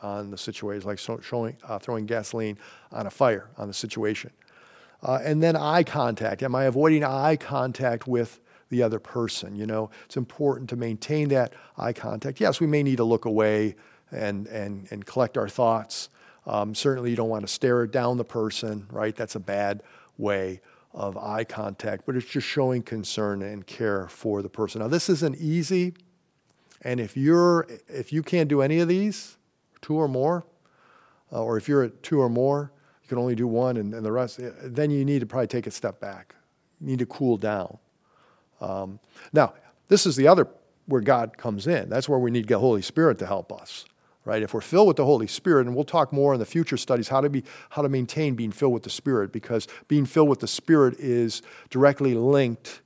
on 0.00 0.30
the 0.30 0.38
situation, 0.38 0.86
like 0.86 1.00
showing, 1.20 1.56
uh, 1.64 1.80
throwing 1.80 2.06
gasoline 2.06 2.56
on 2.92 3.08
a 3.08 3.10
fire 3.10 3.50
on 3.58 3.66
the 3.66 3.74
situation. 3.74 4.30
Uh, 5.02 5.18
and 5.24 5.42
then 5.42 5.56
eye 5.56 5.82
contact. 5.82 6.44
Am 6.44 6.54
I 6.54 6.66
avoiding 6.66 7.02
eye 7.02 7.34
contact 7.34 8.06
with 8.06 8.40
the 8.72 8.82
other 8.82 8.98
person? 8.98 9.54
You 9.54 9.66
know, 9.66 9.90
it's 10.06 10.16
important 10.16 10.68
to 10.70 10.76
maintain 10.76 11.28
that 11.28 11.52
eye 11.78 11.92
contact. 11.92 12.40
Yes, 12.40 12.58
we 12.58 12.66
may 12.66 12.82
need 12.82 12.96
to 12.96 13.04
look 13.04 13.26
away 13.26 13.76
and, 14.10 14.48
and, 14.48 14.88
and 14.90 15.06
collect 15.06 15.38
our 15.38 15.48
thoughts. 15.48 16.08
Um, 16.46 16.74
certainly, 16.74 17.10
you 17.10 17.16
don't 17.16 17.28
want 17.28 17.46
to 17.46 17.52
stare 17.52 17.86
down 17.86 18.16
the 18.16 18.24
person, 18.24 18.86
right? 18.90 19.14
That's 19.14 19.36
a 19.36 19.40
bad 19.40 19.82
way 20.18 20.60
of 20.92 21.16
eye 21.16 21.44
contact, 21.44 22.04
but 22.04 22.16
it's 22.16 22.26
just 22.26 22.46
showing 22.46 22.82
concern 22.82 23.42
and 23.42 23.66
care 23.66 24.08
for 24.08 24.42
the 24.42 24.48
person. 24.48 24.80
Now, 24.80 24.88
this 24.88 25.08
isn't 25.08 25.36
easy, 25.36 25.94
and 26.82 26.98
if 26.98 27.16
you're 27.16 27.66
if 27.88 28.12
you 28.12 28.22
can't 28.22 28.48
do 28.48 28.60
any 28.60 28.80
of 28.80 28.88
these, 28.88 29.38
two 29.80 29.94
or 29.94 30.08
more, 30.08 30.44
uh, 31.32 31.42
or 31.42 31.56
if 31.56 31.68
you're 31.68 31.84
at 31.84 32.02
two 32.02 32.20
or 32.20 32.28
more, 32.28 32.72
you 33.02 33.08
can 33.08 33.18
only 33.18 33.34
do 33.34 33.46
one, 33.46 33.76
and, 33.76 33.94
and 33.94 34.04
the 34.04 34.12
rest, 34.12 34.40
eh, 34.40 34.50
then 34.64 34.90
you 34.90 35.04
need 35.04 35.20
to 35.20 35.26
probably 35.26 35.46
take 35.46 35.66
a 35.66 35.70
step 35.70 36.00
back. 36.00 36.34
You 36.80 36.88
need 36.88 36.98
to 36.98 37.06
cool 37.06 37.36
down. 37.36 37.78
Um, 38.62 39.00
now, 39.32 39.54
this 39.88 40.06
is 40.06 40.16
the 40.16 40.28
other 40.28 40.48
where 40.86 41.00
God 41.00 41.36
comes 41.36 41.66
in. 41.66 41.88
That's 41.88 42.08
where 42.08 42.18
we 42.18 42.30
need 42.30 42.48
the 42.48 42.58
Holy 42.58 42.82
Spirit 42.82 43.18
to 43.18 43.26
help 43.26 43.52
us 43.52 43.84
right? 44.24 44.42
If 44.42 44.54
we're 44.54 44.60
filled 44.60 44.88
with 44.88 44.96
the 44.96 45.04
Holy 45.04 45.26
Spirit, 45.26 45.66
and 45.66 45.74
we'll 45.74 45.84
talk 45.84 46.12
more 46.12 46.34
in 46.34 46.40
the 46.40 46.46
future 46.46 46.76
studies 46.76 47.08
how 47.08 47.20
to 47.20 47.28
be 47.28 47.42
how 47.70 47.82
to 47.82 47.88
maintain 47.88 48.34
being 48.34 48.52
filled 48.52 48.72
with 48.72 48.84
the 48.84 48.90
Spirit, 48.90 49.32
because 49.32 49.66
being 49.88 50.06
filled 50.06 50.28
with 50.28 50.40
the 50.40 50.48
Spirit 50.48 50.94
is 50.98 51.42
directly 51.70 52.14
linked 52.14 52.82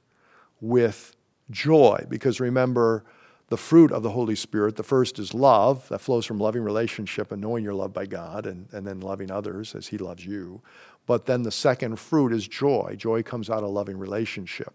with 0.61 1.15
joy. 1.51 2.05
Because 2.09 2.41
remember, 2.41 3.05
the 3.49 3.57
fruit 3.57 3.93
of 3.93 4.03
the 4.03 4.11
Holy 4.11 4.35
Spirit, 4.35 4.77
the 4.77 4.83
first 4.83 5.19
is 5.19 5.33
love, 5.33 5.89
that 5.89 6.01
flows 6.01 6.27
from 6.27 6.39
loving 6.39 6.63
relationship 6.63 7.31
and 7.31 7.41
knowing 7.41 7.63
you're 7.63 7.75
loved 7.75 7.95
by 7.95 8.07
God, 8.07 8.47
and, 8.47 8.69
and 8.73 8.87
then 8.87 9.01
loving 9.01 9.31
others 9.31 9.75
as 9.75 9.89
He 9.89 9.99
loves 9.99 10.25
you. 10.25 10.63
But 11.07 11.27
then 11.27 11.43
the 11.43 11.53
second 11.53 12.01
fruit 12.01 12.33
is 12.33 12.49
joy. 12.49 12.97
Joy 12.97 13.23
comes 13.23 13.49
out 13.49 13.63
of 13.63 13.71
loving 13.71 13.99
relationship. 13.99 14.75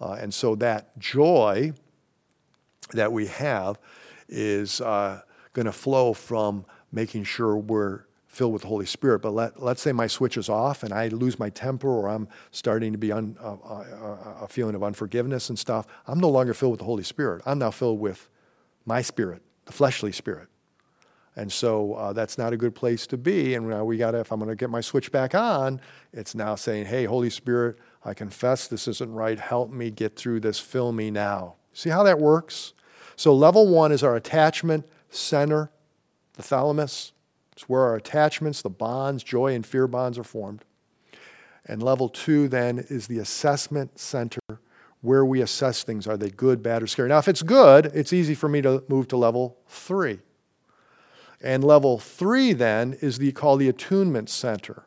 Uh, 0.00 0.12
and 0.12 0.32
so 0.32 0.54
that 0.56 0.98
joy 0.98 1.72
that 2.92 3.12
we 3.12 3.26
have 3.26 3.78
is 4.28 4.80
uh, 4.80 5.20
going 5.52 5.66
to 5.66 5.72
flow 5.72 6.12
from 6.12 6.64
making 6.92 7.24
sure 7.24 7.56
we're 7.56 8.04
filled 8.26 8.52
with 8.52 8.62
the 8.62 8.68
Holy 8.68 8.86
Spirit. 8.86 9.20
But 9.20 9.32
let, 9.32 9.60
let's 9.60 9.82
say 9.82 9.92
my 9.92 10.06
switch 10.06 10.36
is 10.36 10.48
off 10.48 10.84
and 10.84 10.92
I 10.92 11.08
lose 11.08 11.38
my 11.38 11.50
temper 11.50 11.88
or 11.88 12.08
I'm 12.08 12.28
starting 12.52 12.92
to 12.92 12.98
be 12.98 13.10
un, 13.10 13.36
uh, 13.42 13.54
uh, 13.54 14.36
a 14.42 14.48
feeling 14.48 14.76
of 14.76 14.84
unforgiveness 14.84 15.50
and 15.50 15.58
stuff. 15.58 15.86
I'm 16.06 16.20
no 16.20 16.28
longer 16.28 16.54
filled 16.54 16.72
with 16.72 16.78
the 16.78 16.86
Holy 16.86 17.02
Spirit. 17.02 17.42
I'm 17.44 17.58
now 17.58 17.72
filled 17.72 17.98
with 17.98 18.28
my 18.86 19.02
spirit, 19.02 19.42
the 19.66 19.72
fleshly 19.72 20.12
spirit. 20.12 20.48
And 21.36 21.50
so 21.50 21.94
uh, 21.94 22.12
that's 22.12 22.38
not 22.38 22.52
a 22.52 22.56
good 22.56 22.74
place 22.74 23.06
to 23.08 23.16
be. 23.16 23.54
And 23.54 23.68
now 23.68 23.84
we 23.84 23.96
got 23.96 24.12
to, 24.12 24.20
if 24.20 24.32
I'm 24.32 24.38
going 24.38 24.50
to 24.50 24.56
get 24.56 24.70
my 24.70 24.80
switch 24.80 25.10
back 25.10 25.34
on, 25.34 25.80
it's 26.12 26.34
now 26.34 26.54
saying, 26.54 26.86
hey, 26.86 27.04
Holy 27.04 27.30
Spirit, 27.30 27.78
I 28.04 28.14
confess 28.14 28.66
this 28.66 28.88
isn't 28.88 29.12
right. 29.12 29.38
Help 29.38 29.70
me 29.70 29.90
get 29.90 30.16
through 30.16 30.40
this. 30.40 30.58
Fill 30.58 30.92
me 30.92 31.10
now. 31.10 31.56
See 31.72 31.90
how 31.90 32.02
that 32.02 32.18
works? 32.18 32.72
So, 33.16 33.34
level 33.34 33.68
one 33.68 33.92
is 33.92 34.02
our 34.02 34.16
attachment 34.16 34.86
center, 35.10 35.70
the 36.34 36.42
thalamus. 36.42 37.12
It's 37.52 37.68
where 37.68 37.82
our 37.82 37.96
attachments, 37.96 38.62
the 38.62 38.70
bonds, 38.70 39.22
joy 39.22 39.54
and 39.54 39.66
fear 39.66 39.86
bonds 39.86 40.18
are 40.18 40.24
formed. 40.24 40.64
And 41.66 41.82
level 41.82 42.08
two 42.08 42.48
then 42.48 42.78
is 42.88 43.06
the 43.06 43.18
assessment 43.18 43.98
center, 43.98 44.40
where 45.02 45.24
we 45.24 45.42
assess 45.42 45.82
things. 45.82 46.06
Are 46.06 46.16
they 46.16 46.30
good, 46.30 46.62
bad, 46.62 46.82
or 46.82 46.86
scary? 46.86 47.10
Now, 47.10 47.18
if 47.18 47.28
it's 47.28 47.42
good, 47.42 47.86
it's 47.94 48.14
easy 48.14 48.34
for 48.34 48.48
me 48.48 48.62
to 48.62 48.82
move 48.88 49.08
to 49.08 49.18
level 49.18 49.58
three. 49.68 50.20
And 51.42 51.62
level 51.62 51.98
three 51.98 52.54
then 52.54 52.96
is 53.00 53.18
the 53.18 53.32
called 53.32 53.60
the 53.60 53.68
attunement 53.68 54.30
center. 54.30 54.84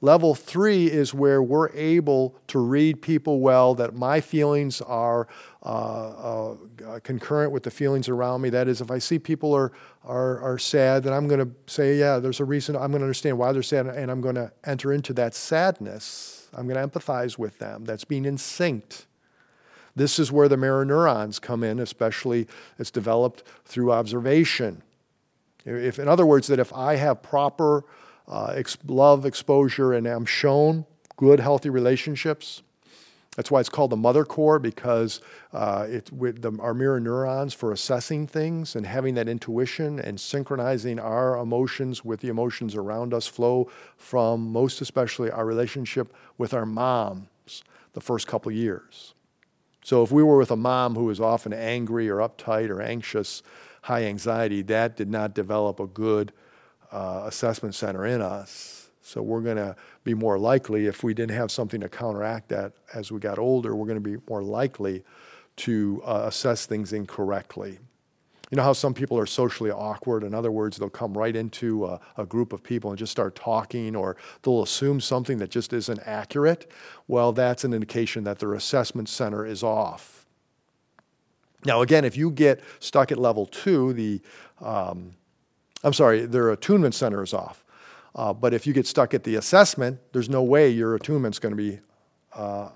Level 0.00 0.32
three 0.32 0.86
is 0.86 1.12
where 1.12 1.42
we're 1.42 1.70
able 1.70 2.36
to 2.46 2.60
read 2.60 3.02
people 3.02 3.40
well, 3.40 3.74
that 3.74 3.96
my 3.96 4.20
feelings 4.20 4.80
are 4.80 5.26
uh, 5.64 5.66
uh, 5.66 6.56
concurrent 7.02 7.50
with 7.50 7.64
the 7.64 7.70
feelings 7.70 8.08
around 8.08 8.40
me. 8.42 8.48
That 8.48 8.68
is, 8.68 8.80
if 8.80 8.92
I 8.92 8.98
see 8.98 9.18
people 9.18 9.52
are, 9.54 9.72
are, 10.04 10.40
are 10.40 10.58
sad, 10.58 11.02
then 11.02 11.12
I'm 11.12 11.26
going 11.26 11.40
to 11.40 11.50
say, 11.66 11.98
yeah, 11.98 12.20
there's 12.20 12.38
a 12.38 12.44
reason. 12.44 12.76
I'm 12.76 12.92
going 12.92 13.00
to 13.00 13.06
understand 13.06 13.38
why 13.38 13.50
they're 13.50 13.62
sad, 13.62 13.86
and 13.86 14.08
I'm 14.08 14.20
going 14.20 14.36
to 14.36 14.52
enter 14.64 14.92
into 14.92 15.12
that 15.14 15.34
sadness. 15.34 16.48
I'm 16.54 16.68
going 16.68 16.80
to 16.80 16.98
empathize 16.98 17.36
with 17.36 17.58
them. 17.58 17.84
That's 17.84 18.04
being 18.04 18.24
in 18.24 18.38
sync. 18.38 19.06
This 19.96 20.20
is 20.20 20.30
where 20.30 20.48
the 20.48 20.56
mirror 20.56 20.84
neurons 20.84 21.40
come 21.40 21.64
in, 21.64 21.80
especially 21.80 22.46
it's 22.78 22.92
developed 22.92 23.42
through 23.64 23.90
observation. 23.90 24.82
If, 25.64 25.98
in 25.98 26.06
other 26.06 26.24
words, 26.24 26.46
that 26.46 26.60
if 26.60 26.72
I 26.72 26.94
have 26.94 27.20
proper 27.20 27.84
uh, 28.28 28.52
ex- 28.54 28.78
love 28.86 29.24
exposure 29.24 29.92
and 29.92 30.06
I'm 30.06 30.26
shown 30.26 30.84
good, 31.16 31.40
healthy 31.40 31.70
relationships. 31.70 32.62
That's 33.36 33.50
why 33.50 33.60
it's 33.60 33.68
called 33.68 33.90
the 33.90 33.96
mother 33.96 34.24
core 34.24 34.58
because 34.58 35.20
uh, 35.52 35.86
it, 35.88 36.12
with 36.12 36.42
the, 36.42 36.52
our 36.60 36.74
mirror 36.74 36.98
neurons 36.98 37.54
for 37.54 37.72
assessing 37.72 38.26
things 38.26 38.74
and 38.74 38.84
having 38.84 39.14
that 39.14 39.28
intuition 39.28 40.00
and 40.00 40.20
synchronizing 40.20 40.98
our 40.98 41.38
emotions 41.38 42.04
with 42.04 42.20
the 42.20 42.28
emotions 42.28 42.74
around 42.74 43.14
us 43.14 43.28
flow 43.28 43.70
from 43.96 44.50
most 44.50 44.80
especially 44.80 45.30
our 45.30 45.46
relationship 45.46 46.12
with 46.36 46.52
our 46.52 46.66
moms 46.66 47.62
the 47.92 48.00
first 48.00 48.26
couple 48.26 48.50
years. 48.50 49.14
So 49.84 50.02
if 50.02 50.10
we 50.10 50.22
were 50.22 50.36
with 50.36 50.50
a 50.50 50.56
mom 50.56 50.96
who 50.96 51.04
was 51.04 51.20
often 51.20 51.52
angry 51.52 52.10
or 52.10 52.16
uptight 52.16 52.70
or 52.70 52.82
anxious, 52.82 53.42
high 53.82 54.04
anxiety, 54.04 54.62
that 54.62 54.96
did 54.96 55.08
not 55.08 55.32
develop 55.32 55.80
a 55.80 55.86
good 55.86 56.32
uh, 56.92 57.24
assessment 57.26 57.74
center 57.74 58.06
in 58.06 58.20
us. 58.20 58.90
So 59.02 59.22
we're 59.22 59.40
going 59.40 59.56
to 59.56 59.74
be 60.04 60.12
more 60.12 60.38
likely, 60.38 60.86
if 60.86 61.02
we 61.02 61.14
didn't 61.14 61.34
have 61.34 61.50
something 61.50 61.80
to 61.80 61.88
counteract 61.88 62.48
that 62.50 62.72
as 62.94 63.10
we 63.10 63.20
got 63.20 63.38
older, 63.38 63.74
we're 63.74 63.86
going 63.86 64.02
to 64.02 64.18
be 64.18 64.22
more 64.28 64.42
likely 64.42 65.02
to 65.56 66.02
uh, 66.04 66.24
assess 66.26 66.66
things 66.66 66.92
incorrectly. 66.92 67.78
You 68.50 68.56
know 68.56 68.62
how 68.62 68.72
some 68.72 68.94
people 68.94 69.18
are 69.18 69.26
socially 69.26 69.70
awkward? 69.70 70.24
In 70.24 70.34
other 70.34 70.50
words, 70.50 70.78
they'll 70.78 70.88
come 70.88 71.16
right 71.16 71.34
into 71.36 71.84
a, 71.84 72.00
a, 72.16 72.24
group 72.24 72.54
of 72.54 72.62
people 72.62 72.90
and 72.90 72.98
just 72.98 73.12
start 73.12 73.34
talking, 73.34 73.94
or 73.94 74.16
they'll 74.42 74.62
assume 74.62 75.00
something 75.00 75.36
that 75.38 75.50
just 75.50 75.74
isn't 75.74 76.00
accurate. 76.06 76.70
Well, 77.08 77.32
that's 77.32 77.64
an 77.64 77.74
indication 77.74 78.24
that 78.24 78.38
their 78.38 78.54
assessment 78.54 79.10
center 79.10 79.44
is 79.44 79.62
off. 79.62 80.26
Now, 81.64 81.82
again, 81.82 82.04
if 82.04 82.16
you 82.16 82.30
get 82.30 82.60
stuck 82.78 83.12
at 83.12 83.18
level 83.18 83.44
two, 83.44 83.92
the 83.92 84.20
um, 84.60 85.14
I'm 85.84 85.92
sorry, 85.92 86.26
their 86.26 86.50
attunement 86.50 86.94
center 86.94 87.22
is 87.22 87.32
off. 87.32 87.64
Uh, 88.14 88.32
but 88.32 88.52
if 88.52 88.66
you 88.66 88.72
get 88.72 88.86
stuck 88.86 89.14
at 89.14 89.22
the 89.22 89.36
assessment, 89.36 90.00
there's 90.12 90.28
no 90.28 90.42
way 90.42 90.70
your 90.70 90.94
attunement's 90.94 91.38
going 91.38 91.52
to 91.52 91.56
be 91.56 91.78
uh, 92.34 92.68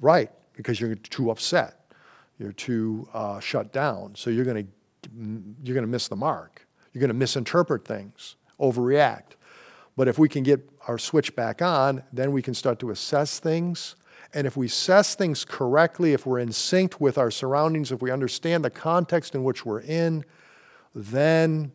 right 0.00 0.30
because 0.54 0.80
you're 0.80 0.94
too 0.94 1.30
upset, 1.30 1.92
you're 2.38 2.52
too 2.52 3.08
uh, 3.12 3.40
shut 3.40 3.72
down. 3.72 4.14
So 4.14 4.30
you're 4.30 4.44
going 4.44 4.64
to 4.64 4.72
you're 5.62 5.74
going 5.74 5.86
to 5.86 5.90
miss 5.90 6.08
the 6.08 6.16
mark. 6.16 6.66
You're 6.92 7.00
going 7.00 7.08
to 7.08 7.14
misinterpret 7.14 7.86
things, 7.86 8.36
overreact. 8.58 9.36
But 9.96 10.08
if 10.08 10.18
we 10.18 10.28
can 10.28 10.42
get 10.42 10.68
our 10.88 10.98
switch 10.98 11.34
back 11.34 11.62
on, 11.62 12.02
then 12.12 12.32
we 12.32 12.42
can 12.42 12.54
start 12.54 12.78
to 12.80 12.90
assess 12.90 13.38
things. 13.38 13.96
And 14.32 14.46
if 14.46 14.56
we 14.56 14.66
assess 14.66 15.14
things 15.14 15.44
correctly, 15.44 16.12
if 16.12 16.26
we're 16.26 16.38
in 16.38 16.52
sync 16.52 17.00
with 17.00 17.18
our 17.18 17.30
surroundings, 17.30 17.92
if 17.92 18.00
we 18.00 18.10
understand 18.10 18.64
the 18.64 18.70
context 18.70 19.34
in 19.34 19.42
which 19.42 19.64
we're 19.66 19.80
in, 19.80 20.24
then 20.94 21.72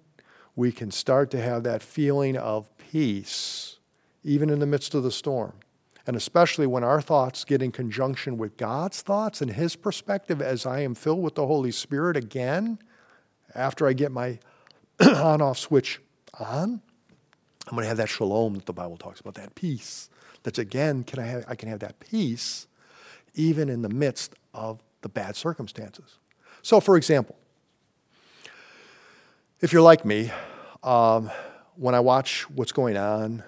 we 0.56 0.72
can 0.72 0.92
start 0.92 1.32
to 1.32 1.42
have 1.42 1.64
that 1.64 1.84
feeling 1.84 2.38
of 2.38 2.70
peace, 2.78 3.78
even 4.24 4.50
in 4.50 4.60
the 4.60 4.66
midst 4.66 4.94
of 4.96 5.04
the 5.04 5.12
storm. 5.12 5.54
And 6.08 6.16
especially 6.16 6.68
when 6.68 6.84
our 6.84 7.02
thoughts 7.02 7.44
get 7.44 7.62
in 7.62 7.72
conjunction 7.72 8.38
with 8.38 8.58
God's 8.58 9.02
thoughts 9.02 9.42
and 9.42 9.52
His 9.52 9.76
perspective, 9.76 10.42
as 10.42 10.66
I 10.66 10.82
am 10.82 10.96
filled 10.96 11.24
with 11.24 11.36
the 11.36 11.48
Holy 11.48 11.72
Spirit 11.72 12.16
again, 12.16 12.80
after 13.54 13.88
I 13.88 13.94
get 13.94 14.12
my 14.12 14.40
on 15.00 15.42
off 15.42 15.58
switch 15.58 16.00
on, 16.40 16.82
I'm 17.68 17.72
going 17.72 17.84
to 17.84 17.88
have 17.88 17.98
that 17.98 18.10
shalom 18.10 18.54
that 18.54 18.66
the 18.66 18.74
Bible 18.74 18.98
talks 18.98 19.20
about, 19.20 19.34
that 19.36 19.56
peace. 19.56 20.10
That's 20.44 20.60
again, 20.60 21.04
can 21.04 21.20
I, 21.20 21.26
have, 21.26 21.46
I 21.48 21.56
can 21.56 21.70
have 21.70 21.80
that 21.80 22.00
peace 22.00 22.68
even 23.34 23.70
in 23.70 23.82
the 23.82 23.90
midst 23.90 24.34
of 24.54 24.82
the 25.02 25.10
bad 25.10 25.36
circumstances. 25.36 26.20
So, 26.62 26.80
for 26.80 26.98
example, 26.98 27.36
if 29.62 29.72
you're 29.72 29.82
like 29.82 30.04
me, 30.04 30.32
um, 30.84 31.32
when 31.76 31.96
I 31.96 32.00
watch 32.02 32.50
what's 32.50 32.72
going 32.72 32.98
on 32.98 33.44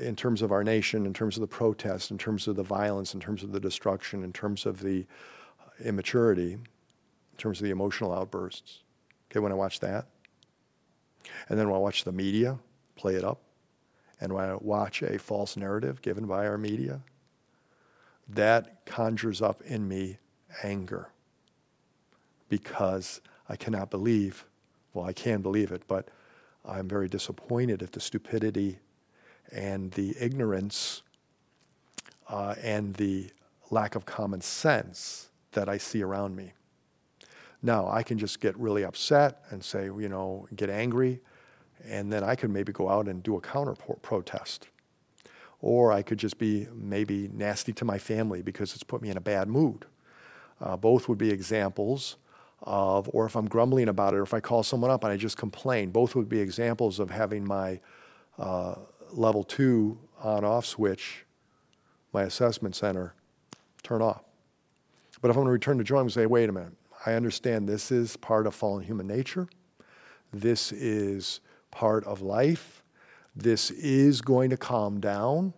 in 0.00 0.16
terms 0.16 0.40
of 0.40 0.50
our 0.50 0.64
nation, 0.64 1.04
in 1.04 1.12
terms 1.12 1.36
of 1.36 1.42
the 1.42 1.46
protests, 1.46 2.10
in 2.10 2.18
terms 2.18 2.48
of 2.48 2.56
the 2.56 2.62
violence, 2.62 3.12
in 3.14 3.20
terms 3.20 3.42
of 3.42 3.52
the 3.52 3.60
destruction, 3.60 4.24
in 4.24 4.32
terms 4.32 4.64
of 4.64 4.80
the 4.80 5.06
immaturity, 5.84 6.52
in 6.52 7.36
terms 7.36 7.60
of 7.60 7.64
the 7.64 7.70
emotional 7.70 8.14
outbursts, 8.14 8.80
okay, 9.30 9.40
when 9.40 9.52
I 9.52 9.54
watch 9.54 9.80
that, 9.80 10.06
and 11.48 11.58
then 11.58 11.68
when 11.68 11.76
I 11.76 11.80
watch 11.80 12.04
the 12.04 12.12
media 12.12 12.58
play 12.96 13.14
it 13.14 13.24
up, 13.24 13.42
and 14.20 14.32
when 14.32 14.48
I 14.48 14.56
watch 14.56 15.02
a 15.02 15.18
false 15.18 15.56
narrative 15.56 16.00
given 16.00 16.26
by 16.26 16.46
our 16.46 16.56
media, 16.56 17.02
that 18.28 18.86
conjures 18.86 19.42
up 19.42 19.60
in 19.62 19.86
me 19.86 20.18
anger 20.62 21.10
because 22.48 23.20
I 23.48 23.56
cannot 23.56 23.90
believe, 23.90 24.46
well, 24.94 25.06
I 25.06 25.12
can 25.12 25.42
believe 25.42 25.72
it, 25.72 25.82
but 25.88 26.08
I'm 26.64 26.88
very 26.88 27.08
disappointed 27.08 27.82
at 27.82 27.92
the 27.92 28.00
stupidity 28.00 28.78
and 29.50 29.90
the 29.92 30.14
ignorance 30.20 31.02
uh, 32.28 32.54
and 32.62 32.94
the 32.94 33.30
lack 33.70 33.94
of 33.94 34.04
common 34.04 34.40
sense 34.40 35.28
that 35.52 35.68
I 35.68 35.78
see 35.78 36.02
around 36.02 36.36
me. 36.36 36.52
Now, 37.62 37.88
I 37.88 38.02
can 38.02 38.18
just 38.18 38.40
get 38.40 38.58
really 38.58 38.84
upset 38.84 39.42
and 39.50 39.62
say, 39.62 39.84
you 39.84 40.08
know, 40.08 40.48
get 40.56 40.68
angry, 40.68 41.20
and 41.84 42.12
then 42.12 42.24
I 42.24 42.34
could 42.34 42.50
maybe 42.50 42.72
go 42.72 42.88
out 42.88 43.08
and 43.08 43.22
do 43.22 43.36
a 43.36 43.40
counter 43.40 43.74
protest. 44.02 44.68
Or 45.60 45.92
I 45.92 46.02
could 46.02 46.18
just 46.18 46.38
be 46.38 46.66
maybe 46.74 47.30
nasty 47.32 47.72
to 47.74 47.84
my 47.84 47.98
family 47.98 48.42
because 48.42 48.74
it's 48.74 48.82
put 48.82 49.00
me 49.00 49.10
in 49.10 49.16
a 49.16 49.20
bad 49.20 49.48
mood. 49.48 49.84
Uh, 50.60 50.76
both 50.76 51.08
would 51.08 51.18
be 51.18 51.30
examples 51.30 52.16
of, 52.62 53.08
or 53.12 53.26
if 53.26 53.36
I'm 53.36 53.46
grumbling 53.46 53.88
about 53.88 54.14
it, 54.14 54.18
or 54.18 54.22
if 54.22 54.34
I 54.34 54.40
call 54.40 54.62
someone 54.62 54.90
up 54.90 55.04
and 55.04 55.12
I 55.12 55.16
just 55.16 55.36
complain, 55.36 55.90
both 55.90 56.14
would 56.14 56.28
be 56.28 56.40
examples 56.40 56.98
of 56.98 57.10
having 57.10 57.44
my 57.44 57.80
uh, 58.38 58.76
level 59.12 59.44
two 59.44 59.98
on 60.20 60.44
off 60.44 60.64
switch, 60.66 61.24
my 62.12 62.22
assessment 62.22 62.76
center, 62.76 63.14
turn 63.82 64.02
off. 64.02 64.22
But 65.20 65.30
if 65.30 65.36
I'm 65.36 65.42
going 65.42 65.46
to 65.46 65.52
return 65.52 65.78
to 65.78 65.84
joy, 65.84 65.96
I'm 65.96 66.02
going 66.02 66.08
to 66.08 66.14
say, 66.14 66.26
wait 66.26 66.48
a 66.48 66.52
minute, 66.52 66.72
I 67.06 67.14
understand 67.14 67.68
this 67.68 67.90
is 67.90 68.16
part 68.16 68.46
of 68.46 68.54
fallen 68.54 68.84
human 68.84 69.06
nature. 69.06 69.48
This 70.32 70.72
is 70.72 71.40
part 71.70 72.04
of 72.04 72.22
life. 72.22 72.82
This 73.34 73.70
is 73.70 74.20
going 74.20 74.50
to 74.50 74.56
calm 74.56 75.00
down. 75.00 75.54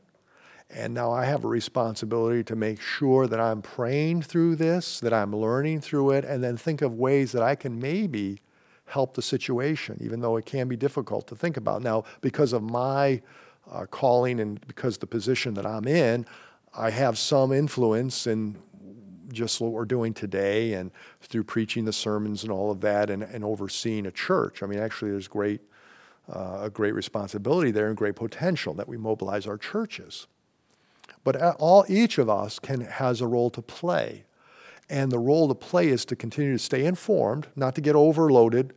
And 0.70 0.94
now 0.94 1.12
I 1.12 1.24
have 1.24 1.44
a 1.44 1.48
responsibility 1.48 2.42
to 2.44 2.56
make 2.56 2.80
sure 2.80 3.26
that 3.26 3.38
I'm 3.38 3.62
praying 3.62 4.22
through 4.22 4.56
this, 4.56 4.98
that 5.00 5.12
I'm 5.12 5.34
learning 5.34 5.82
through 5.82 6.10
it, 6.12 6.24
and 6.24 6.42
then 6.42 6.56
think 6.56 6.82
of 6.82 6.94
ways 6.94 7.32
that 7.32 7.42
I 7.42 7.54
can 7.54 7.78
maybe 7.78 8.40
help 8.86 9.14
the 9.14 9.22
situation, 9.22 9.98
even 10.00 10.20
though 10.20 10.36
it 10.36 10.46
can 10.46 10.68
be 10.68 10.76
difficult 10.76 11.26
to 11.28 11.36
think 11.36 11.56
about. 11.56 11.82
Now, 11.82 12.04
because 12.20 12.52
of 12.52 12.62
my 12.62 13.22
uh, 13.70 13.86
calling 13.86 14.40
and 14.40 14.60
because 14.66 14.98
the 14.98 15.06
position 15.06 15.54
that 15.54 15.66
I'm 15.66 15.86
in, 15.86 16.26
I 16.76 16.90
have 16.90 17.18
some 17.18 17.52
influence 17.52 18.26
in 18.26 18.56
just 19.32 19.60
what 19.60 19.72
we're 19.72 19.84
doing 19.84 20.12
today 20.12 20.74
and 20.74 20.90
through 21.22 21.44
preaching 21.44 21.84
the 21.84 21.92
sermons 21.92 22.42
and 22.42 22.52
all 22.52 22.70
of 22.70 22.80
that 22.80 23.10
and, 23.10 23.22
and 23.22 23.44
overseeing 23.44 24.06
a 24.06 24.10
church. 24.10 24.62
I 24.62 24.66
mean, 24.66 24.78
actually, 24.78 25.10
there's 25.12 25.28
great, 25.28 25.60
uh, 26.32 26.60
a 26.62 26.70
great 26.70 26.94
responsibility 26.94 27.70
there 27.70 27.88
and 27.88 27.96
great 27.96 28.16
potential 28.16 28.74
that 28.74 28.88
we 28.88 28.96
mobilize 28.96 29.46
our 29.46 29.58
churches. 29.58 30.26
But 31.22 31.36
all, 31.56 31.84
each 31.88 32.18
of 32.18 32.28
us 32.28 32.58
can, 32.58 32.82
has 32.82 33.20
a 33.20 33.26
role 33.26 33.50
to 33.50 33.62
play. 33.62 34.24
And 34.90 35.10
the 35.10 35.18
role 35.18 35.48
to 35.48 35.54
play 35.54 35.88
is 35.88 36.04
to 36.06 36.16
continue 36.16 36.52
to 36.52 36.58
stay 36.58 36.84
informed, 36.84 37.48
not 37.56 37.74
to 37.76 37.80
get 37.80 37.96
overloaded. 37.96 38.74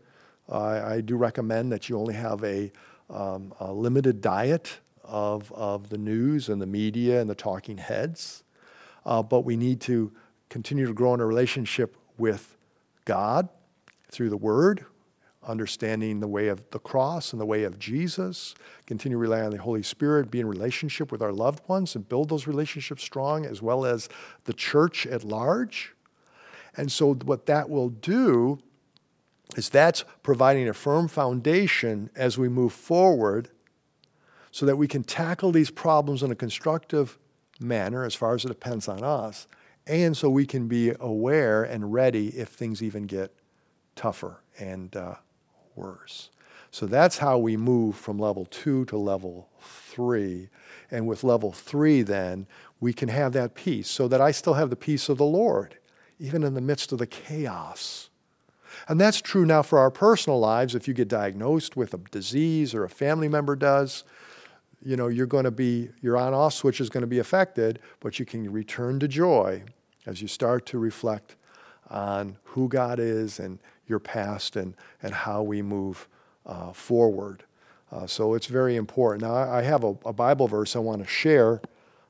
Uh, 0.50 0.82
I 0.86 1.02
do 1.02 1.18
recommend 1.18 1.72
that 1.72 1.90
you 1.90 2.00
only 2.00 2.14
have 2.14 2.44
a, 2.44 2.72
um, 3.10 3.54
a 3.60 3.74
limited 3.74 4.22
diet 4.22 4.80
of, 5.04 5.52
of 5.52 5.90
the 5.90 5.98
news 5.98 6.50
and 6.50 6.62
the 6.62 6.66
media 6.66 7.20
and 7.20 7.30
the 7.30 7.36
talking 7.36 7.78
heads. 7.78 8.44
Uh, 9.06 9.22
but 9.22 9.42
we 9.42 9.58
need 9.58 9.82
to 9.82 10.12
continue 10.50 10.86
to 10.86 10.94
grow 10.94 11.14
in 11.14 11.20
a 11.20 11.26
relationship 11.26 11.98
with 12.18 12.58
God 13.06 13.50
through 14.10 14.30
the 14.30 14.38
Word, 14.38 14.86
understanding 15.48 16.20
the 16.20 16.28
way 16.28 16.48
of 16.48 16.70
the 16.72 16.80
cross 16.80 17.32
and 17.32 17.42
the 17.42 17.46
way 17.46 17.64
of 17.64 17.80
Jesus, 17.80 18.54
continue 18.86 19.16
to 19.16 19.20
rely 19.20 19.42
on 19.42 19.52
the 19.52 19.58
Holy 19.58 19.84
Spirit, 19.84 20.30
be 20.30 20.40
in 20.40 20.48
relationship 20.48 21.12
with 21.12 21.22
our 21.22 21.32
loved 21.32 21.68
ones 21.68 21.96
and 21.96 22.08
build 22.08 22.30
those 22.30 22.48
relationships 22.48 23.04
strong, 23.04 23.46
as 23.46 23.62
well 23.62 23.86
as 23.86 24.10
the 24.46 24.54
church 24.54 25.08
at 25.08 25.24
large. 25.24 25.96
And 26.76 26.92
so, 26.92 27.14
what 27.14 27.46
that 27.48 27.70
will 27.70 27.90
do 27.90 28.60
is 29.56 29.70
that's 29.70 30.04
providing 30.22 30.68
a 30.68 30.74
firm 30.74 31.08
foundation 31.08 32.10
as 32.16 32.38
we 32.38 32.50
move 32.50 32.74
forward 32.74 33.50
so 34.52 34.66
that 34.66 34.76
we 34.76 34.88
can 34.88 35.04
tackle 35.04 35.52
these 35.52 35.72
problems 35.72 36.24
in 36.24 36.32
a 36.32 36.36
constructive 36.36 37.18
manner 37.60 38.04
as 38.04 38.16
far 38.16 38.36
as 38.36 38.46
it 38.46 38.50
depends 38.50 38.88
on 38.88 39.04
us, 39.04 39.48
and 39.86 40.16
so 40.16 40.30
we 40.30 40.46
can 40.46 40.68
be 40.68 40.94
aware 41.00 41.64
and 41.64 41.94
ready 41.94 42.28
if 42.30 42.50
things 42.50 42.84
even 42.84 43.06
get 43.06 43.34
tougher 43.96 44.42
and 44.60 44.96
uh, 44.96 45.16
worse. 45.78 46.30
So 46.72 46.86
that's 46.86 47.20
how 47.20 47.38
we 47.38 47.56
move 47.56 47.96
from 47.96 48.20
level 48.20 48.46
two 48.46 48.86
to 48.86 48.98
level 48.98 49.50
three. 49.62 50.50
And 50.92 51.08
with 51.08 51.24
level 51.24 51.52
three, 51.52 52.02
then, 52.02 52.48
we 52.80 52.94
can 52.94 53.10
have 53.10 53.34
that 53.34 53.56
peace 53.56 53.90
so 53.90 54.08
that 54.08 54.22
I 54.22 54.32
still 54.32 54.54
have 54.56 54.70
the 54.70 54.76
peace 54.76 55.10
of 55.10 55.18
the 55.18 55.26
Lord, 55.26 55.78
even 56.20 56.44
in 56.44 56.54
the 56.54 56.62
midst 56.62 56.92
of 56.92 57.00
the 57.00 57.08
chaos. 57.08 58.10
And 58.88 59.02
that's 59.02 59.22
true 59.22 59.46
now 59.46 59.64
for 59.64 59.80
our 59.80 59.90
personal 59.90 60.40
lives. 60.40 60.76
If 60.76 60.88
you 60.88 60.94
get 60.94 61.08
diagnosed 61.08 61.76
with 61.76 61.94
a 61.94 61.98
disease 61.98 62.76
or 62.76 62.84
a 62.84 62.90
family 62.90 63.28
member 63.28 63.56
does, 63.56 64.04
you 64.84 64.96
know, 64.96 65.08
you're 65.08 65.26
going 65.26 65.46
to 65.46 65.52
be, 65.52 65.90
your 66.02 66.18
on 66.18 66.34
off 66.34 66.54
switch 66.54 66.80
is 66.80 66.90
going 66.90 67.02
to 67.02 67.08
be 67.08 67.20
affected, 67.20 67.80
but 68.00 68.20
you 68.20 68.26
can 68.26 68.52
return 68.52 69.00
to 69.00 69.08
joy 69.08 69.64
as 70.06 70.22
you 70.22 70.28
start 70.28 70.66
to 70.68 70.78
reflect 70.78 71.36
on 71.90 72.38
who 72.44 72.68
God 72.68 73.00
is 73.00 73.40
and 73.40 73.60
your 73.88 74.00
past 74.00 74.56
and, 74.56 74.74
and 75.02 75.14
how 75.14 75.42
we 75.42 75.62
move 75.62 76.08
uh, 76.46 76.72
forward. 76.72 77.44
Uh, 77.92 78.06
so 78.06 78.34
it's 78.34 78.48
very 78.48 78.76
important. 78.76 79.24
Now, 79.24 79.36
I 79.36 79.62
have 79.62 79.84
a, 79.84 79.96
a 80.06 80.14
Bible 80.14 80.48
verse 80.48 80.76
I 80.76 80.80
want 80.80 81.02
to 81.02 81.08
share 81.08 81.62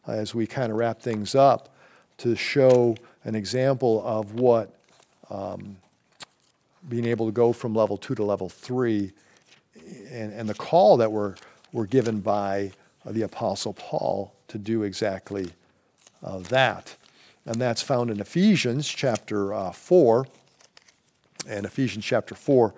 uh, 0.07 0.11
as 0.11 0.33
we 0.33 0.47
kind 0.47 0.71
of 0.71 0.77
wrap 0.77 1.01
things 1.01 1.35
up 1.35 1.75
to 2.17 2.35
show 2.35 2.95
an 3.23 3.35
example 3.35 4.01
of 4.05 4.33
what 4.33 4.73
um, 5.29 5.77
being 6.89 7.05
able 7.05 7.25
to 7.25 7.31
go 7.31 7.53
from 7.53 7.75
level 7.75 7.97
two 7.97 8.15
to 8.15 8.23
level 8.23 8.49
three 8.49 9.11
and, 10.09 10.33
and 10.33 10.49
the 10.49 10.53
call 10.53 10.97
that 10.97 11.11
we're, 11.11 11.35
we're 11.71 11.85
given 11.85 12.19
by 12.19 12.71
the 13.05 13.21
Apostle 13.21 13.73
Paul 13.73 14.33
to 14.47 14.57
do 14.57 14.83
exactly 14.83 15.49
uh, 16.23 16.39
that. 16.39 16.95
And 17.45 17.55
that's 17.55 17.81
found 17.81 18.09
in 18.09 18.19
Ephesians 18.19 18.87
chapter 18.87 19.53
uh, 19.53 19.71
4 19.71 20.27
and 21.47 21.65
Ephesians 21.65 22.05
chapter 22.05 22.35
4. 22.35 22.73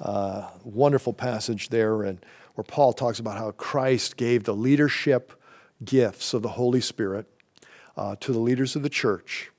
Uh, 0.00 0.48
wonderful 0.64 1.12
passage 1.12 1.68
there, 1.68 2.02
and 2.02 2.24
where 2.54 2.64
Paul 2.64 2.92
talks 2.92 3.18
about 3.18 3.38
how 3.38 3.50
Christ 3.52 4.16
gave 4.16 4.44
the 4.44 4.54
leadership 4.54 5.32
gifts 5.84 6.34
of 6.34 6.42
the 6.42 6.50
Holy 6.50 6.80
Spirit 6.80 7.26
uh, 7.96 8.16
to 8.20 8.32
the 8.32 8.38
leaders 8.38 8.76
of 8.76 8.82
the 8.82 8.90
church. 8.90 9.50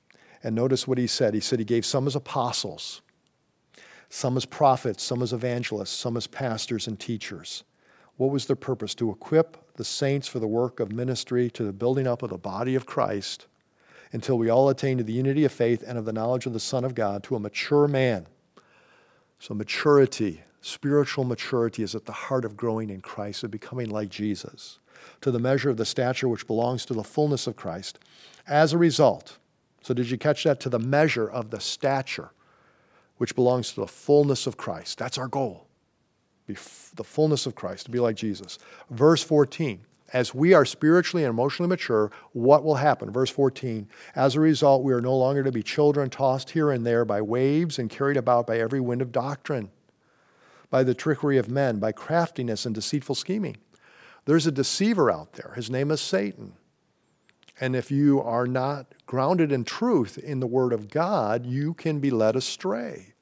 And 0.42 0.54
notice 0.54 0.86
what 0.86 0.98
he 0.98 1.06
said. 1.06 1.34
He 1.34 1.40
said 1.40 1.58
he 1.58 1.64
gave 1.64 1.84
some 1.84 2.06
as 2.06 2.14
apostles, 2.14 3.00
some 4.08 4.36
as 4.36 4.44
prophets, 4.44 5.02
some 5.02 5.22
as 5.22 5.32
evangelists, 5.32 5.90
some 5.90 6.16
as 6.16 6.26
pastors 6.26 6.86
and 6.86 6.98
teachers. 6.98 7.64
What 8.16 8.30
was 8.30 8.46
their 8.46 8.56
purpose? 8.56 8.94
To 8.96 9.10
equip 9.10 9.74
the 9.74 9.84
saints 9.84 10.28
for 10.28 10.38
the 10.38 10.46
work 10.46 10.80
of 10.80 10.92
ministry, 10.92 11.50
to 11.50 11.64
the 11.64 11.72
building 11.72 12.06
up 12.06 12.22
of 12.22 12.30
the 12.30 12.38
body 12.38 12.74
of 12.74 12.86
Christ, 12.86 13.46
until 14.12 14.38
we 14.38 14.48
all 14.48 14.68
attain 14.68 14.98
to 14.98 15.04
the 15.04 15.12
unity 15.12 15.44
of 15.44 15.52
faith 15.52 15.84
and 15.86 15.98
of 15.98 16.04
the 16.04 16.12
knowledge 16.12 16.46
of 16.46 16.52
the 16.52 16.60
Son 16.60 16.84
of 16.84 16.94
God, 16.94 17.22
to 17.24 17.36
a 17.36 17.40
mature 17.40 17.88
man 17.88 18.26
so, 19.38 19.54
maturity, 19.54 20.42
spiritual 20.60 21.24
maturity, 21.24 21.82
is 21.82 21.94
at 21.94 22.04
the 22.04 22.12
heart 22.12 22.44
of 22.44 22.56
growing 22.56 22.90
in 22.90 23.00
Christ, 23.00 23.42
and 23.42 23.52
becoming 23.52 23.88
like 23.88 24.08
Jesus, 24.08 24.78
to 25.20 25.30
the 25.30 25.38
measure 25.38 25.70
of 25.70 25.76
the 25.76 25.84
stature 25.84 26.28
which 26.28 26.46
belongs 26.46 26.84
to 26.86 26.94
the 26.94 27.04
fullness 27.04 27.46
of 27.46 27.56
Christ. 27.56 27.98
As 28.46 28.72
a 28.72 28.78
result, 28.78 29.38
so 29.82 29.94
did 29.94 30.10
you 30.10 30.18
catch 30.18 30.44
that? 30.44 30.60
To 30.60 30.68
the 30.68 30.78
measure 30.78 31.28
of 31.28 31.50
the 31.50 31.60
stature 31.60 32.30
which 33.18 33.34
belongs 33.34 33.72
to 33.72 33.80
the 33.80 33.86
fullness 33.86 34.46
of 34.46 34.56
Christ. 34.56 34.98
That's 34.98 35.18
our 35.18 35.28
goal. 35.28 35.66
Be 36.46 36.54
f- 36.54 36.92
the 36.94 37.04
fullness 37.04 37.46
of 37.46 37.54
Christ, 37.54 37.86
to 37.86 37.90
be 37.90 38.00
like 38.00 38.16
Jesus. 38.16 38.58
Verse 38.90 39.22
14 39.22 39.80
as 40.12 40.34
we 40.34 40.54
are 40.54 40.64
spiritually 40.64 41.24
and 41.24 41.30
emotionally 41.30 41.68
mature, 41.68 42.10
what 42.32 42.64
will 42.64 42.76
happen? 42.76 43.10
Verse 43.10 43.30
14 43.30 43.88
As 44.14 44.34
a 44.34 44.40
result, 44.40 44.82
we 44.82 44.92
are 44.92 45.00
no 45.00 45.16
longer 45.16 45.42
to 45.42 45.52
be 45.52 45.62
children 45.62 46.10
tossed 46.10 46.50
here 46.50 46.70
and 46.70 46.86
there 46.86 47.04
by 47.04 47.20
waves 47.20 47.78
and 47.78 47.90
carried 47.90 48.16
about 48.16 48.46
by 48.46 48.58
every 48.58 48.80
wind 48.80 49.02
of 49.02 49.12
doctrine, 49.12 49.70
by 50.70 50.82
the 50.82 50.94
trickery 50.94 51.38
of 51.38 51.48
men, 51.48 51.78
by 51.78 51.92
craftiness 51.92 52.64
and 52.64 52.74
deceitful 52.74 53.14
scheming. 53.14 53.56
There's 54.24 54.46
a 54.46 54.52
deceiver 54.52 55.10
out 55.10 55.34
there. 55.34 55.52
His 55.56 55.70
name 55.70 55.90
is 55.90 56.00
Satan. 56.00 56.54
And 57.60 57.74
if 57.74 57.90
you 57.90 58.20
are 58.20 58.46
not 58.46 58.94
grounded 59.06 59.50
in 59.50 59.64
truth 59.64 60.16
in 60.16 60.40
the 60.40 60.46
Word 60.46 60.72
of 60.72 60.90
God, 60.90 61.44
you 61.44 61.74
can 61.74 61.98
be 61.98 62.10
led 62.10 62.36
astray. 62.36 63.14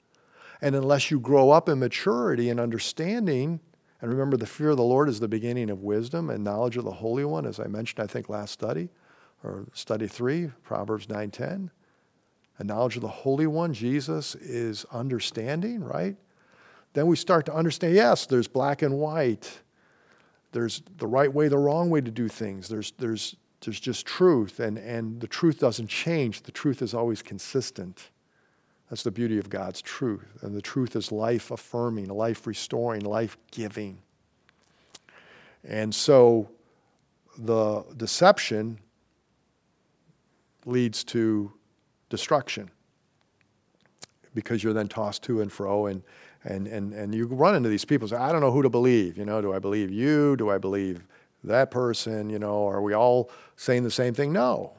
And 0.60 0.74
unless 0.74 1.10
you 1.10 1.20
grow 1.20 1.50
up 1.50 1.68
in 1.68 1.78
maturity 1.78 2.50
and 2.50 2.60
understanding, 2.60 3.60
and 4.00 4.10
remember, 4.10 4.36
the 4.36 4.46
fear 4.46 4.70
of 4.70 4.76
the 4.76 4.82
Lord 4.82 5.08
is 5.08 5.20
the 5.20 5.28
beginning 5.28 5.70
of 5.70 5.82
wisdom 5.82 6.28
and 6.30 6.44
knowledge 6.44 6.76
of 6.76 6.84
the 6.84 6.90
Holy 6.90 7.24
One, 7.24 7.46
as 7.46 7.58
I 7.58 7.66
mentioned, 7.66 8.02
I 8.02 8.06
think, 8.06 8.28
last 8.28 8.52
study, 8.52 8.90
or 9.42 9.66
study 9.72 10.06
three, 10.06 10.50
Proverbs 10.62 11.06
9.10. 11.06 11.70
And 12.58 12.68
knowledge 12.68 12.96
of 12.96 13.02
the 13.02 13.08
Holy 13.08 13.46
One, 13.46 13.72
Jesus, 13.72 14.34
is 14.34 14.84
understanding, 14.92 15.82
right? 15.82 16.16
Then 16.92 17.06
we 17.06 17.16
start 17.16 17.46
to 17.46 17.54
understand, 17.54 17.94
yes, 17.94 18.26
there's 18.26 18.48
black 18.48 18.82
and 18.82 18.98
white. 18.98 19.60
There's 20.52 20.82
the 20.98 21.06
right 21.06 21.32
way, 21.32 21.48
the 21.48 21.58
wrong 21.58 21.90
way 21.90 22.00
to 22.00 22.10
do 22.10 22.28
things. 22.28 22.68
There's, 22.68 22.92
there's 22.98 23.36
There's 23.60 23.80
just 23.80 24.06
truth, 24.06 24.60
and, 24.60 24.78
and 24.78 25.20
the 25.20 25.26
truth 25.26 25.58
doesn't 25.58 25.88
change. 25.88 26.42
The 26.42 26.52
truth 26.52 26.82
is 26.82 26.94
always 26.94 27.22
consistent. 27.22 28.10
That's 28.90 29.02
the 29.02 29.10
beauty 29.10 29.38
of 29.38 29.50
God's 29.50 29.82
truth. 29.82 30.38
And 30.42 30.54
the 30.54 30.62
truth 30.62 30.94
is 30.94 31.10
life 31.10 31.50
affirming, 31.50 32.08
life 32.08 32.46
restoring, 32.46 33.02
life 33.02 33.36
giving. 33.50 33.98
And 35.64 35.94
so 35.94 36.48
the 37.36 37.84
deception 37.96 38.78
leads 40.64 41.04
to 41.04 41.52
destruction 42.08 42.70
because 44.34 44.62
you're 44.62 44.72
then 44.72 44.88
tossed 44.88 45.22
to 45.24 45.40
and 45.40 45.50
fro 45.50 45.86
and, 45.86 46.02
and, 46.44 46.66
and, 46.66 46.92
and 46.92 47.14
you 47.14 47.26
run 47.26 47.54
into 47.54 47.68
these 47.68 47.84
people 47.84 48.06
say 48.06 48.16
i 48.16 48.30
don't 48.30 48.40
know 48.40 48.50
who 48.50 48.62
to 48.62 48.68
believe 48.68 49.16
you 49.16 49.24
know 49.24 49.40
do 49.40 49.52
i 49.52 49.58
believe 49.58 49.90
you 49.90 50.36
do 50.36 50.50
i 50.50 50.58
believe 50.58 51.06
that 51.42 51.70
person 51.70 52.28
you 52.30 52.38
know 52.38 52.66
are 52.66 52.82
we 52.82 52.94
all 52.94 53.30
saying 53.56 53.82
the 53.82 53.90
same 53.90 54.14
thing 54.14 54.32
no 54.32 54.72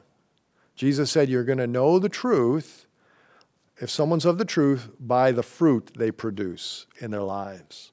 jesus 0.74 1.10
said 1.10 1.28
you're 1.28 1.44
going 1.44 1.58
to 1.58 1.66
know 1.66 1.98
the 1.98 2.08
truth 2.08 2.86
if 3.80 3.90
someone's 3.90 4.24
of 4.24 4.38
the 4.38 4.44
truth 4.44 4.90
by 4.98 5.32
the 5.32 5.42
fruit 5.42 5.92
they 5.96 6.10
produce 6.10 6.86
in 7.00 7.10
their 7.10 7.22
lives 7.22 7.92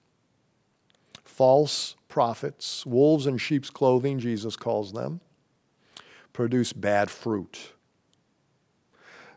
false 1.24 1.96
prophets 2.08 2.86
wolves 2.86 3.28
in 3.28 3.38
sheep's 3.38 3.70
clothing 3.70 4.20
jesus 4.20 4.56
calls 4.56 4.94
them 4.94 5.20
produce 6.34 6.74
bad 6.74 7.10
fruit 7.10 7.74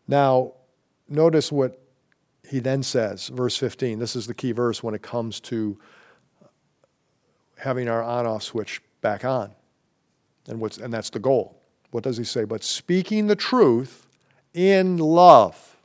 now 0.07 0.53
notice 1.09 1.53
what 1.53 1.81
he 2.49 2.61
then 2.61 2.83
says, 2.83 3.29
verse 3.29 3.57
15, 3.57 3.99
this 3.99 4.17
is 4.17 4.27
the 4.27 4.35
key 4.35 4.53
verse 4.53 4.83
when 4.83 4.95
it 4.95 5.03
comes 5.03 5.39
to 5.41 5.79
having 7.59 7.89
our 7.89 8.03
on 8.03 8.27
off 8.27 8.43
switch 8.43 8.81
back 9.01 9.25
on. 9.25 9.53
And, 10.49 10.61
what's, 10.61 10.79
and 10.79 10.93
that's 10.93 11.11
the 11.11 11.19
goal. 11.19 11.61
What 11.91 12.05
does 12.05 12.17
he 12.17 12.25
say? 12.25 12.45
But 12.45 12.65
speaking 12.65 13.27
the 13.27 13.37
truth 13.37 14.07
in 14.55 14.97
love, 14.97 15.77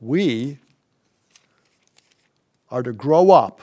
we 0.00 0.58
are 2.70 2.82
to 2.82 2.92
grow 2.92 3.30
up 3.30 3.60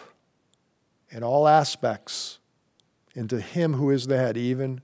in 1.10 1.24
all 1.24 1.48
aspects 1.48 2.40
into 3.16 3.40
Him 3.40 3.74
who 3.74 3.90
is 3.90 4.08
the 4.08 4.18
head, 4.18 4.38
even 4.38 4.82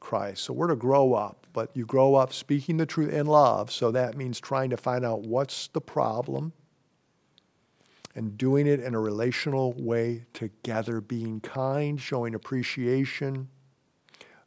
Christ. 0.00 0.44
So 0.44 0.52
we're 0.52 0.68
to 0.68 0.76
grow 0.76 1.14
up 1.14 1.38
but 1.58 1.70
you 1.74 1.84
grow 1.84 2.14
up 2.14 2.32
speaking 2.32 2.76
the 2.76 2.86
truth 2.86 3.12
in 3.12 3.26
love. 3.26 3.72
So 3.72 3.90
that 3.90 4.16
means 4.16 4.38
trying 4.38 4.70
to 4.70 4.76
find 4.76 5.04
out 5.04 5.22
what's 5.22 5.66
the 5.66 5.80
problem 5.80 6.52
and 8.14 8.38
doing 8.38 8.68
it 8.68 8.78
in 8.78 8.94
a 8.94 9.00
relational 9.00 9.72
way 9.76 10.26
together, 10.34 11.00
being 11.00 11.40
kind, 11.40 12.00
showing 12.00 12.36
appreciation, 12.36 13.48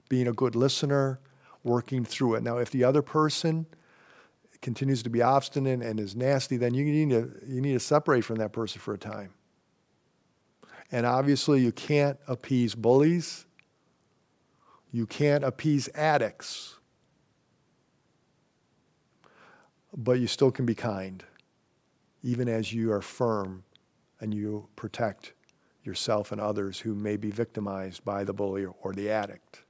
being 0.07 0.25
a 0.29 0.31
good 0.31 0.55
listener, 0.55 1.19
working 1.65 2.05
through 2.05 2.35
it. 2.35 2.43
Now, 2.43 2.59
if 2.59 2.71
the 2.71 2.85
other 2.85 3.01
person 3.01 3.65
continues 4.61 5.03
to 5.03 5.09
be 5.09 5.21
obstinate 5.21 5.81
and 5.81 5.99
is 5.99 6.15
nasty, 6.15 6.57
then 6.57 6.73
you 6.73 6.85
need 6.85 7.09
to, 7.09 7.31
you 7.45 7.61
need 7.61 7.73
to 7.73 7.79
separate 7.79 8.23
from 8.23 8.37
that 8.37 8.51
person 8.51 8.79
for 8.79 8.93
a 8.93 8.97
time. 8.97 9.33
And 10.91 11.05
obviously, 11.05 11.61
you 11.61 11.71
can't 11.71 12.17
appease 12.27 12.75
bullies. 12.75 13.45
You 14.91 15.05
can't 15.05 15.43
appease 15.43 15.89
addicts 15.95 16.75
but 19.95 20.19
you 20.19 20.27
still 20.27 20.51
can 20.51 20.65
be 20.65 20.75
kind, 20.75 21.23
even 22.23 22.47
as 22.47 22.71
you 22.71 22.91
are 22.91 23.01
firm 23.01 23.63
and 24.19 24.33
you 24.33 24.67
protect 24.75 25.33
yourself 25.83 26.31
and 26.31 26.39
others 26.39 26.79
who 26.79 26.93
may 26.93 27.17
be 27.17 27.31
victimized 27.31 28.05
by 28.05 28.23
the 28.23 28.33
bully 28.33 28.65
or 28.65 28.93
the 28.93 29.09
addict. 29.09 29.60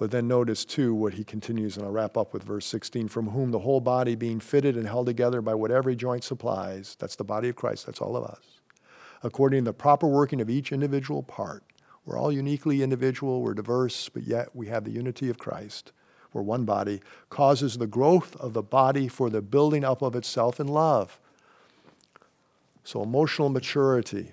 But 0.00 0.10
then 0.12 0.26
notice 0.26 0.64
too 0.64 0.94
what 0.94 1.12
he 1.12 1.24
continues, 1.24 1.76
and 1.76 1.84
I'll 1.84 1.92
wrap 1.92 2.16
up 2.16 2.32
with 2.32 2.42
verse 2.42 2.64
16 2.64 3.08
from 3.08 3.28
whom 3.28 3.50
the 3.50 3.58
whole 3.58 3.82
body 3.82 4.14
being 4.14 4.40
fitted 4.40 4.74
and 4.74 4.86
held 4.86 5.04
together 5.04 5.42
by 5.42 5.54
what 5.54 5.70
every 5.70 5.94
joint 5.94 6.24
supplies, 6.24 6.96
that's 6.98 7.16
the 7.16 7.22
body 7.22 7.50
of 7.50 7.56
Christ, 7.56 7.84
that's 7.84 8.00
all 8.00 8.16
of 8.16 8.24
us, 8.24 8.62
according 9.22 9.66
to 9.66 9.68
the 9.68 9.74
proper 9.74 10.06
working 10.06 10.40
of 10.40 10.48
each 10.48 10.72
individual 10.72 11.22
part. 11.22 11.64
We're 12.06 12.18
all 12.18 12.32
uniquely 12.32 12.82
individual, 12.82 13.42
we're 13.42 13.52
diverse, 13.52 14.08
but 14.08 14.22
yet 14.22 14.56
we 14.56 14.68
have 14.68 14.84
the 14.84 14.90
unity 14.90 15.28
of 15.28 15.36
Christ 15.36 15.92
or 16.32 16.40
one 16.40 16.64
body, 16.64 17.02
causes 17.28 17.76
the 17.76 17.86
growth 17.86 18.36
of 18.36 18.54
the 18.54 18.62
body 18.62 19.06
for 19.06 19.28
the 19.28 19.42
building 19.42 19.84
up 19.84 20.00
of 20.00 20.16
itself 20.16 20.58
in 20.58 20.66
love. 20.66 21.20
So, 22.84 23.02
emotional 23.02 23.50
maturity, 23.50 24.32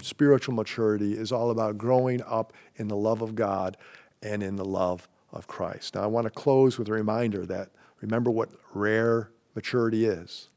spiritual 0.00 0.54
maturity 0.54 1.12
is 1.12 1.30
all 1.30 1.50
about 1.50 1.76
growing 1.76 2.22
up 2.22 2.54
in 2.76 2.88
the 2.88 2.96
love 2.96 3.20
of 3.20 3.34
God 3.34 3.76
and 4.22 4.42
in 4.42 4.56
the 4.56 4.64
love 4.64 5.08
of 5.32 5.46
Christ. 5.46 5.94
Now, 5.94 6.02
I 6.02 6.06
want 6.06 6.24
to 6.24 6.30
close 6.30 6.78
with 6.78 6.88
a 6.88 6.92
reminder 6.92 7.46
that 7.46 7.70
remember 8.00 8.30
what 8.30 8.50
rare 8.74 9.30
maturity 9.54 10.04
is. 10.06 10.48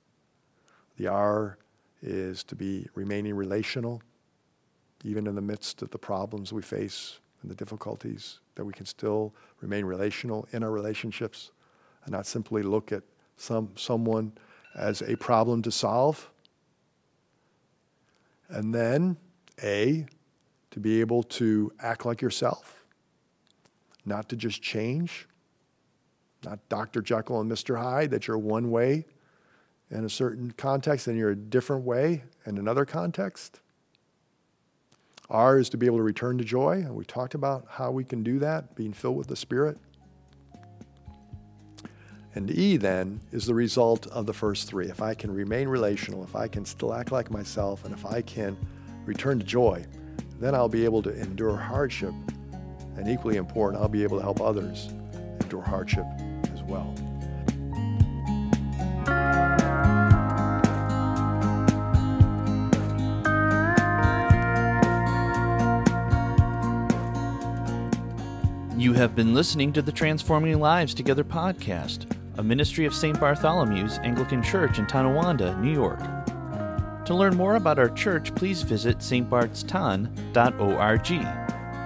The 0.97 1.07
R 1.07 1.57
is 2.01 2.43
to 2.45 2.55
be 2.55 2.87
remaining 2.95 3.35
relational, 3.35 4.01
even 5.03 5.27
in 5.27 5.35
the 5.35 5.41
midst 5.41 5.81
of 5.81 5.91
the 5.91 5.97
problems 5.97 6.53
we 6.53 6.61
face 6.61 7.19
and 7.41 7.49
the 7.49 7.55
difficulties 7.55 8.39
that 8.55 8.65
we 8.65 8.73
can 8.73 8.85
still 8.85 9.33
remain 9.61 9.85
relational 9.85 10.47
in 10.51 10.63
our 10.63 10.71
relationships 10.71 11.51
and 12.03 12.11
not 12.11 12.25
simply 12.25 12.63
look 12.63 12.91
at 12.91 13.03
some, 13.37 13.71
someone 13.75 14.33
as 14.75 15.01
a 15.01 15.15
problem 15.15 15.61
to 15.63 15.71
solve. 15.71 16.29
And 18.49 18.73
then, 18.73 19.17
A, 19.63 20.05
to 20.71 20.79
be 20.79 21.01
able 21.01 21.23
to 21.23 21.71
act 21.79 22.05
like 22.05 22.21
yourself, 22.21 22.80
not 24.05 24.29
to 24.29 24.35
just 24.35 24.61
change, 24.61 25.27
not 26.43 26.59
Dr. 26.69 27.01
Jekyll 27.01 27.41
and 27.41 27.51
Mr. 27.51 27.79
Hyde, 27.79 28.11
that 28.11 28.27
you're 28.27 28.37
one 28.37 28.71
way 28.71 29.05
in 29.89 30.05
a 30.05 30.09
certain 30.09 30.51
context 30.51 31.07
and 31.07 31.17
you're 31.17 31.31
a 31.31 31.35
different 31.35 31.83
way 31.83 32.23
in 32.45 32.57
another 32.57 32.85
context. 32.85 33.59
R 35.29 35.59
is 35.59 35.69
to 35.69 35.77
be 35.77 35.85
able 35.85 35.97
to 35.97 36.03
return 36.03 36.37
to 36.37 36.43
joy. 36.43 36.73
And 36.73 36.95
we 36.95 37.05
talked 37.05 37.35
about 37.35 37.65
how 37.69 37.91
we 37.91 38.03
can 38.03 38.23
do 38.23 38.39
that, 38.39 38.75
being 38.75 38.93
filled 38.93 39.17
with 39.17 39.27
the 39.27 39.35
Spirit. 39.35 39.77
And 42.33 42.49
E 42.49 42.77
then 42.77 43.19
is 43.31 43.45
the 43.45 43.53
result 43.53 44.07
of 44.07 44.25
the 44.25 44.33
first 44.33 44.67
three. 44.67 44.87
If 44.87 45.01
I 45.01 45.13
can 45.13 45.33
remain 45.33 45.67
relational, 45.67 46.23
if 46.23 46.35
I 46.35 46.47
can 46.47 46.65
still 46.65 46.93
act 46.93 47.11
like 47.11 47.29
myself, 47.29 47.83
and 47.83 47.93
if 47.93 48.05
I 48.05 48.21
can 48.21 48.57
return 49.05 49.39
to 49.39 49.45
joy, 49.45 49.85
then 50.39 50.55
I'll 50.55 50.69
be 50.69 50.85
able 50.85 51.01
to 51.03 51.13
endure 51.13 51.57
hardship. 51.57 52.13
And 52.97 53.07
equally 53.07 53.37
important, 53.37 53.81
I'll 53.81 53.89
be 53.89 54.03
able 54.03 54.17
to 54.17 54.23
help 54.23 54.41
others 54.41 54.89
endure 55.41 55.61
hardship 55.61 56.05
as 56.53 56.61
well. 56.63 56.93
You 68.81 68.93
have 68.93 69.15
been 69.15 69.35
listening 69.35 69.71
to 69.73 69.83
the 69.83 69.91
Transforming 69.91 70.59
Lives 70.59 70.95
Together 70.95 71.23
podcast, 71.23 72.11
a 72.37 72.43
ministry 72.43 72.85
of 72.85 72.95
St. 72.95 73.15
Bartholomew's 73.19 73.99
Anglican 73.99 74.41
Church 74.41 74.79
in 74.79 74.87
Tonawanda, 74.87 75.55
New 75.57 75.71
York. 75.71 75.99
To 77.05 77.13
learn 77.13 77.35
more 77.35 77.57
about 77.57 77.77
our 77.77 77.89
church, 77.89 78.33
please 78.33 78.63
visit 78.63 78.97
stbartston.org. 78.97 81.40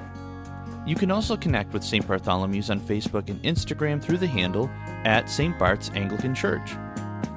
You 0.87 0.95
can 0.95 1.11
also 1.11 1.37
connect 1.37 1.73
with 1.73 1.83
St. 1.83 2.07
Bartholomew's 2.07 2.71
on 2.71 2.79
Facebook 2.79 3.29
and 3.29 3.43
Instagram 3.43 4.01
through 4.01 4.17
the 4.17 4.25
handle 4.25 4.67
at 5.03 5.29
St. 5.29 5.59
Bart's 5.59 5.91
Anglican 5.93 6.33
Church. 6.33 6.71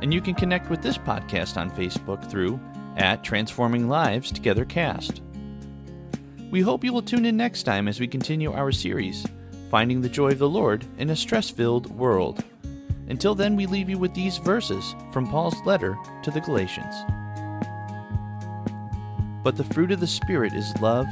And 0.00 0.14
you 0.14 0.22
can 0.22 0.34
connect 0.34 0.70
with 0.70 0.80
this 0.80 0.96
podcast 0.96 1.58
on 1.58 1.70
Facebook 1.70 2.30
through 2.30 2.58
at 2.96 3.22
Transforming 3.22 3.88
Lives 3.88 4.32
Together 4.32 4.64
Cast. 4.64 5.20
We 6.50 6.62
hope 6.62 6.82
you 6.82 6.92
will 6.92 7.02
tune 7.02 7.26
in 7.26 7.36
next 7.36 7.64
time 7.64 7.86
as 7.86 8.00
we 8.00 8.08
continue 8.08 8.52
our 8.52 8.72
series, 8.72 9.26
Finding 9.70 10.00
the 10.00 10.08
Joy 10.08 10.30
of 10.30 10.38
the 10.38 10.48
Lord 10.48 10.86
in 10.96 11.10
a 11.10 11.16
Stress 11.16 11.50
Filled 11.50 11.90
World. 11.90 12.42
Until 13.08 13.34
then, 13.34 13.56
we 13.56 13.66
leave 13.66 13.90
you 13.90 13.98
with 13.98 14.14
these 14.14 14.38
verses 14.38 14.94
from 15.12 15.28
Paul's 15.28 15.60
letter 15.66 15.98
to 16.22 16.30
the 16.30 16.40
Galatians. 16.40 16.94
But 19.42 19.56
the 19.56 19.64
fruit 19.64 19.90
of 19.90 20.00
the 20.00 20.06
Spirit 20.06 20.52
is 20.52 20.76
love, 20.80 21.06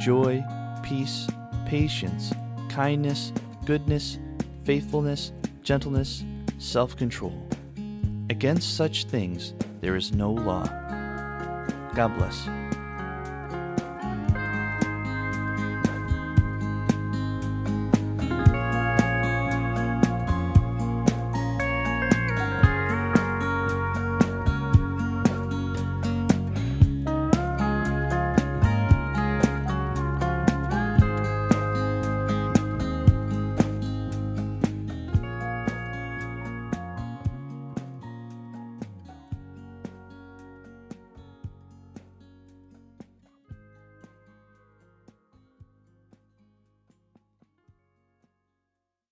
joy, 0.00 0.42
peace, 0.82 1.26
patience, 1.66 2.32
kindness, 2.68 3.32
goodness, 3.64 4.18
faithfulness, 4.64 5.32
gentleness, 5.62 6.24
self 6.58 6.96
control. 6.96 7.46
Against 8.30 8.76
such 8.76 9.04
things 9.04 9.54
there 9.80 9.96
is 9.96 10.12
no 10.12 10.32
law. 10.32 10.64
God 11.94 12.16
bless. 12.16 12.63